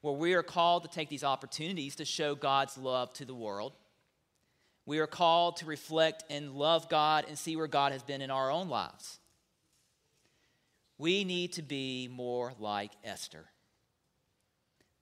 where 0.00 0.14
we 0.14 0.34
are 0.34 0.44
called 0.44 0.84
to 0.84 0.88
take 0.88 1.08
these 1.08 1.24
opportunities 1.24 1.96
to 1.96 2.04
show 2.04 2.36
God's 2.36 2.78
love 2.78 3.12
to 3.14 3.24
the 3.24 3.34
world. 3.34 3.72
We 4.86 5.00
are 5.00 5.08
called 5.08 5.56
to 5.56 5.66
reflect 5.66 6.24
and 6.30 6.54
love 6.54 6.88
God 6.88 7.24
and 7.28 7.36
see 7.36 7.56
where 7.56 7.66
God 7.66 7.92
has 7.92 8.02
been 8.02 8.22
in 8.22 8.30
our 8.30 8.50
own 8.50 8.68
lives. 8.68 9.18
We 11.02 11.24
need 11.24 11.54
to 11.54 11.62
be 11.62 12.08
more 12.08 12.52
like 12.60 12.92
Esther, 13.02 13.46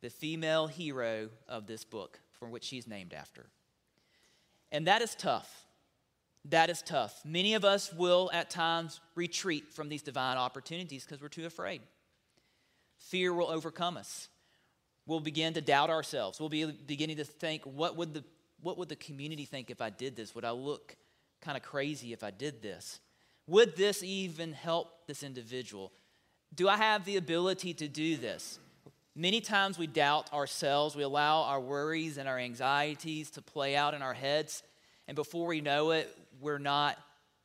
the 0.01 0.09
female 0.09 0.67
hero 0.67 1.29
of 1.47 1.67
this 1.67 1.85
book, 1.85 2.21
for 2.39 2.49
which 2.49 2.65
she's 2.65 2.87
named 2.87 3.13
after. 3.13 3.47
And 4.73 4.87
that 4.87 5.03
is 5.03 5.15
tough 5.15 5.67
that 6.49 6.71
is 6.71 6.83
tough. 6.83 7.21
Many 7.25 7.55
of 7.55 7.65
us 7.65 7.93
will 7.93 8.31
at 8.33 8.51
times 8.51 9.01
retreat 9.15 9.73
from 9.73 9.89
these 9.89 10.03
divine 10.03 10.39
opportunities 10.39 11.05
because 11.05 11.21
we're 11.21 11.29
too 11.29 11.47
afraid. 11.47 11.83
Fear 12.97 13.35
will 13.35 13.49
overcome 13.49 13.97
us. 13.97 14.29
We'll 15.07 15.21
begin 15.21 15.55
to 15.55 15.61
doubt 15.61 15.91
ourselves. 15.91 16.41
We'll 16.41 16.49
be 16.49 16.65
beginning 16.65 17.17
to 17.19 17.25
think, 17.25 17.63
what 17.65 17.97
would 17.97 18.15
the, 18.15 18.25
what 18.61 18.79
would 18.79 18.89
the 18.89 18.97
community 18.97 19.45
think 19.45 19.71
if 19.71 19.81
I 19.83 19.91
did 19.91 20.17
this? 20.17 20.35
Would 20.35 20.45
I 20.45 20.53
look 20.53 20.97
kind 21.41 21.57
of 21.57 21.63
crazy 21.63 22.13
if 22.13 22.23
I 22.23 22.31
did 22.31 22.63
this? 22.63 23.01
Would 23.47 23.77
this 23.77 24.03
even 24.03 24.53
help 24.53 25.07
this 25.07 25.23
individual? 25.23 25.93
Do 26.55 26.69
I 26.69 26.77
have 26.77 27.05
the 27.05 27.17
ability 27.17 27.75
to 27.75 27.89
do 27.89 28.17
this? 28.17 28.59
Many 29.17 29.41
times 29.41 29.79
we 29.79 29.87
doubt 29.87 30.33
ourselves. 30.33 30.95
We 30.95 31.03
allow 31.03 31.43
our 31.43 31.61
worries 31.61 32.17
and 32.17 32.29
our 32.29 32.39
anxieties 32.39 33.31
to 33.33 33.43
play 33.43 33.77
out 33.77 33.95
in 33.95 34.03
our 34.03 34.15
heads. 34.15 34.63
And 35.09 35.15
before 35.15 35.47
we 35.47 35.61
know 35.61 35.91
it, 35.91 36.17
we're 36.41 36.59
not 36.59 36.97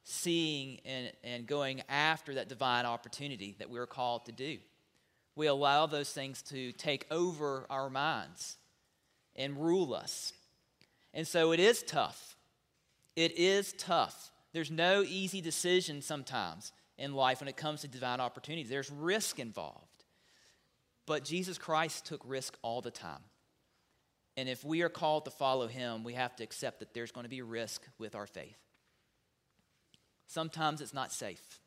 seeing 0.03 0.79
and, 0.86 1.12
and 1.23 1.47
going 1.47 1.81
after 1.89 2.36
that 2.36 2.47
divine 2.47 2.86
opportunity 2.86 3.55
that 3.58 3.69
we're 3.69 3.88
called 3.88 4.25
to 4.25 4.31
do. 4.31 4.58
We 5.36 5.47
allow 5.47 5.86
those 5.88 6.12
things 6.12 6.41
to 6.43 6.71
take 6.73 7.08
over 7.12 7.65
our 7.69 7.89
minds 7.89 8.58
and 9.36 9.58
rule 9.58 9.93
us. 9.93 10.31
And 11.13 11.27
so 11.27 11.51
it 11.51 11.60
is 11.60 11.84
tough. 11.84 12.38
It 13.15 13.38
is 13.38 13.73
tough. 13.73 14.31
There's 14.56 14.72
no 14.72 15.04
easy 15.04 15.41
decision 15.41 16.02
sometimes 16.02 16.72
in 16.98 17.13
life 17.13 17.41
when 17.41 17.50
it 17.50 17.58
comes 17.58 17.82
to 17.82 17.89
divine 17.89 18.22
opportunities, 18.22 18.70
there's 18.70 18.89
risk 18.89 19.38
involved. 19.38 20.06
But 21.06 21.26
Jesus 21.26 21.58
Christ 21.58 22.06
took 22.06 22.22
risk 22.24 22.58
all 22.62 22.80
the 22.80 22.89
time. 22.89 23.20
And 24.38 24.48
if 24.48 24.63
we 24.63 24.82
are 24.82 24.88
called 24.88 25.26
to 25.26 25.32
follow 25.32 25.68
him, 25.68 26.06
we 26.06 26.13
have 26.13 26.38
to 26.38 26.44
accept 26.46 26.80
that 26.80 26.94
there's 26.94 27.12
going 27.12 27.26
to 27.26 27.30
be 27.30 27.41
risk 27.41 27.82
with 28.00 28.15
our 28.15 28.26
faith. 28.26 28.58
Sometimes 30.28 30.80
it's 30.80 30.94
not 30.94 31.12
safe. 31.12 31.60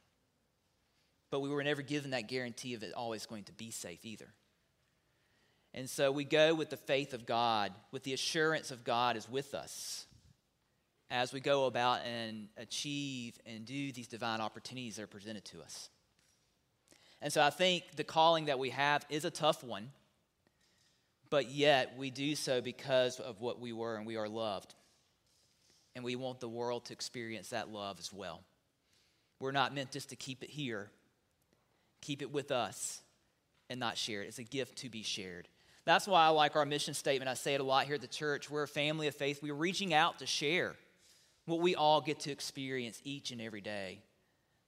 But 1.30 1.40
we 1.40 1.50
were 1.50 1.64
never 1.64 1.82
given 1.82 2.12
that 2.12 2.26
guarantee 2.26 2.72
of 2.72 2.82
it 2.82 2.94
always 2.94 3.26
going 3.26 3.44
to 3.44 3.52
be 3.52 3.70
safe 3.70 4.06
either. 4.06 4.32
And 5.74 5.90
so 5.90 6.10
we 6.10 6.24
go 6.24 6.54
with 6.54 6.70
the 6.70 6.78
faith 6.78 7.12
of 7.12 7.26
God, 7.26 7.70
with 7.92 8.04
the 8.04 8.14
assurance 8.14 8.70
of 8.70 8.82
God 8.82 9.18
is 9.18 9.28
with 9.28 9.52
us 9.52 10.06
as 11.10 11.32
we 11.32 11.40
go 11.40 11.66
about 11.66 12.00
and 12.04 12.48
achieve 12.56 13.38
and 13.46 13.64
do 13.64 13.92
these 13.92 14.08
divine 14.08 14.40
opportunities 14.40 14.96
that 14.96 15.02
are 15.02 15.06
presented 15.06 15.44
to 15.46 15.60
us. 15.60 15.88
And 17.20 17.32
so 17.32 17.42
I 17.42 17.50
think 17.50 17.84
the 17.96 18.04
calling 18.04 18.46
that 18.46 18.58
we 18.58 18.70
have 18.70 19.04
is 19.08 19.24
a 19.24 19.30
tough 19.30 19.64
one, 19.64 19.90
but 21.30 21.50
yet 21.50 21.94
we 21.96 22.10
do 22.10 22.34
so 22.34 22.60
because 22.60 23.18
of 23.20 23.40
what 23.40 23.60
we 23.60 23.72
were 23.72 23.96
and 23.96 24.06
we 24.06 24.16
are 24.16 24.28
loved. 24.28 24.74
And 25.96 26.04
we 26.04 26.14
want 26.14 26.38
the 26.38 26.48
world 26.48 26.84
to 26.86 26.92
experience 26.92 27.48
that 27.48 27.72
love 27.72 27.98
as 27.98 28.12
well. 28.12 28.42
We're 29.40 29.52
not 29.52 29.74
meant 29.74 29.90
just 29.90 30.10
to 30.10 30.16
keep 30.16 30.44
it 30.44 30.50
here, 30.50 30.90
keep 32.02 32.22
it 32.22 32.32
with 32.32 32.52
us, 32.52 33.02
and 33.68 33.80
not 33.80 33.96
share 33.96 34.22
it. 34.22 34.28
It's 34.28 34.38
a 34.38 34.44
gift 34.44 34.78
to 34.78 34.90
be 34.90 35.02
shared. 35.02 35.48
That's 35.84 36.06
why 36.06 36.24
I 36.24 36.28
like 36.28 36.54
our 36.54 36.66
mission 36.66 36.94
statement. 36.94 37.28
I 37.28 37.34
say 37.34 37.54
it 37.54 37.60
a 37.60 37.64
lot 37.64 37.86
here 37.86 37.96
at 37.96 38.00
the 38.00 38.06
church. 38.06 38.48
We're 38.50 38.64
a 38.64 38.68
family 38.68 39.08
of 39.08 39.14
faith. 39.14 39.42
We're 39.42 39.54
reaching 39.54 39.92
out 39.92 40.18
to 40.20 40.26
share 40.26 40.76
what 41.48 41.60
we 41.60 41.74
all 41.74 42.00
get 42.00 42.20
to 42.20 42.30
experience 42.30 43.00
each 43.04 43.30
and 43.30 43.40
every 43.40 43.60
day, 43.60 44.00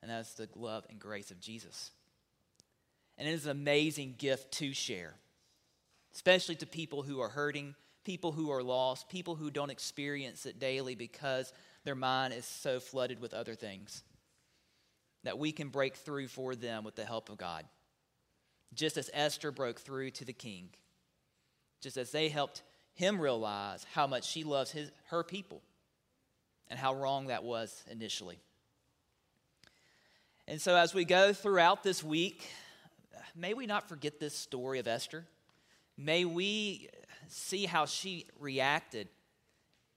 and 0.03 0.11
that's 0.11 0.35
the 0.35 0.49
love 0.55 0.87
and 0.89 0.99
grace 0.99 1.31
of 1.31 1.41
Jesus. 1.41 1.91
And 3.19 3.29
it 3.29 3.33
is 3.33 3.45
an 3.45 3.53
amazing 3.53 4.15
gift 4.17 4.53
to 4.53 4.73
share, 4.73 5.15
especially 6.15 6.57
to 6.57 6.67
people 6.67 7.03
who 7.03 7.21
are 7.21 7.29
hurting, 7.29 7.75
people 8.05 8.33
who 8.33 8.51
are 8.51 8.63
lost, 8.63 9.09
people 9.09 9.35
who 9.35 9.51
don't 9.51 9.71
experience 9.71 10.47
it 10.47 10.59
daily 10.59 10.95
because 10.95 11.53
their 11.85 11.95
mind 11.95 12.33
is 12.33 12.47
so 12.47 12.81
flooded 12.81 13.21
with 13.21 13.35
other 13.35 13.55
things. 13.55 14.03
That 15.25 15.39
we 15.39 15.53
can 15.53 15.69
break 15.69 15.97
through 15.97 16.29
for 16.29 16.55
them 16.55 16.83
with 16.83 16.97
the 16.97 17.05
help 17.05 17.29
of 17.29 17.37
God. 17.37 17.67
Just 18.73 18.97
as 18.97 19.11
Esther 19.13 19.51
broke 19.51 19.79
through 19.79 20.13
to 20.13 20.25
the 20.25 20.33
king, 20.33 20.71
just 21.83 21.99
as 21.99 22.11
they 22.11 22.31
helped 22.31 22.63
him 22.95 23.21
realize 23.21 23.85
how 23.93 24.07
much 24.07 24.27
she 24.27 24.45
loves 24.45 24.71
his, 24.71 24.91
her 25.09 25.23
people 25.23 25.61
and 26.71 26.79
how 26.79 26.95
wrong 26.95 27.27
that 27.27 27.43
was 27.45 27.85
initially. 27.91 28.39
And 30.47 30.61
so, 30.61 30.77
as 30.77 30.95
we 30.95 31.05
go 31.05 31.33
throughout 31.33 31.83
this 31.83 32.03
week, 32.03 32.49
may 33.37 33.55
we 33.55 33.67
not 33.67 33.89
forget 33.89 34.19
this 34.19 34.35
story 34.35 34.79
of 34.79 34.89
Esther. 34.89 35.27
May 35.99 36.25
we 36.25 36.89
see 37.29 37.67
how 37.67 37.87
she 37.87 38.27
reacted 38.39 39.09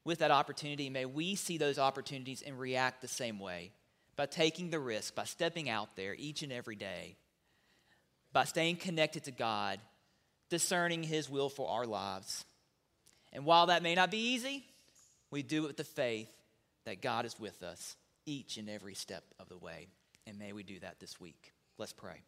with 0.03 0.19
that 0.19 0.31
opportunity. 0.31 0.89
May 0.89 1.05
we 1.05 1.35
see 1.35 1.57
those 1.57 1.79
opportunities 1.79 2.43
and 2.45 2.59
react 2.59 3.01
the 3.01 3.07
same 3.07 3.39
way 3.39 3.71
by 4.15 4.25
taking 4.25 4.69
the 4.69 4.79
risk, 4.79 5.15
by 5.15 5.23
stepping 5.23 5.69
out 5.69 5.95
there 5.95 6.13
each 6.13 6.43
and 6.43 6.51
every 6.51 6.75
day, 6.75 7.15
by 8.31 8.43
staying 8.43 8.75
connected 8.75 9.23
to 9.23 9.31
God, 9.31 9.79
discerning 10.49 11.03
His 11.03 11.29
will 11.29 11.49
for 11.49 11.69
our 11.69 11.85
lives. 11.85 12.45
And 13.31 13.45
while 13.45 13.67
that 13.67 13.81
may 13.81 13.95
not 13.95 14.11
be 14.11 14.33
easy, 14.33 14.65
we 15.31 15.41
do 15.41 15.63
it 15.63 15.67
with 15.67 15.77
the 15.77 15.83
faith 15.83 16.29
that 16.85 17.01
God 17.01 17.25
is 17.25 17.39
with 17.39 17.63
us 17.63 17.95
each 18.25 18.57
and 18.57 18.69
every 18.69 18.93
step 18.93 19.23
of 19.39 19.49
the 19.49 19.57
way. 19.57 19.87
And 20.25 20.39
may 20.39 20.53
we 20.53 20.63
do 20.63 20.79
that 20.79 20.99
this 20.99 21.19
week. 21.19 21.53
Let's 21.77 21.93
pray. 21.93 22.23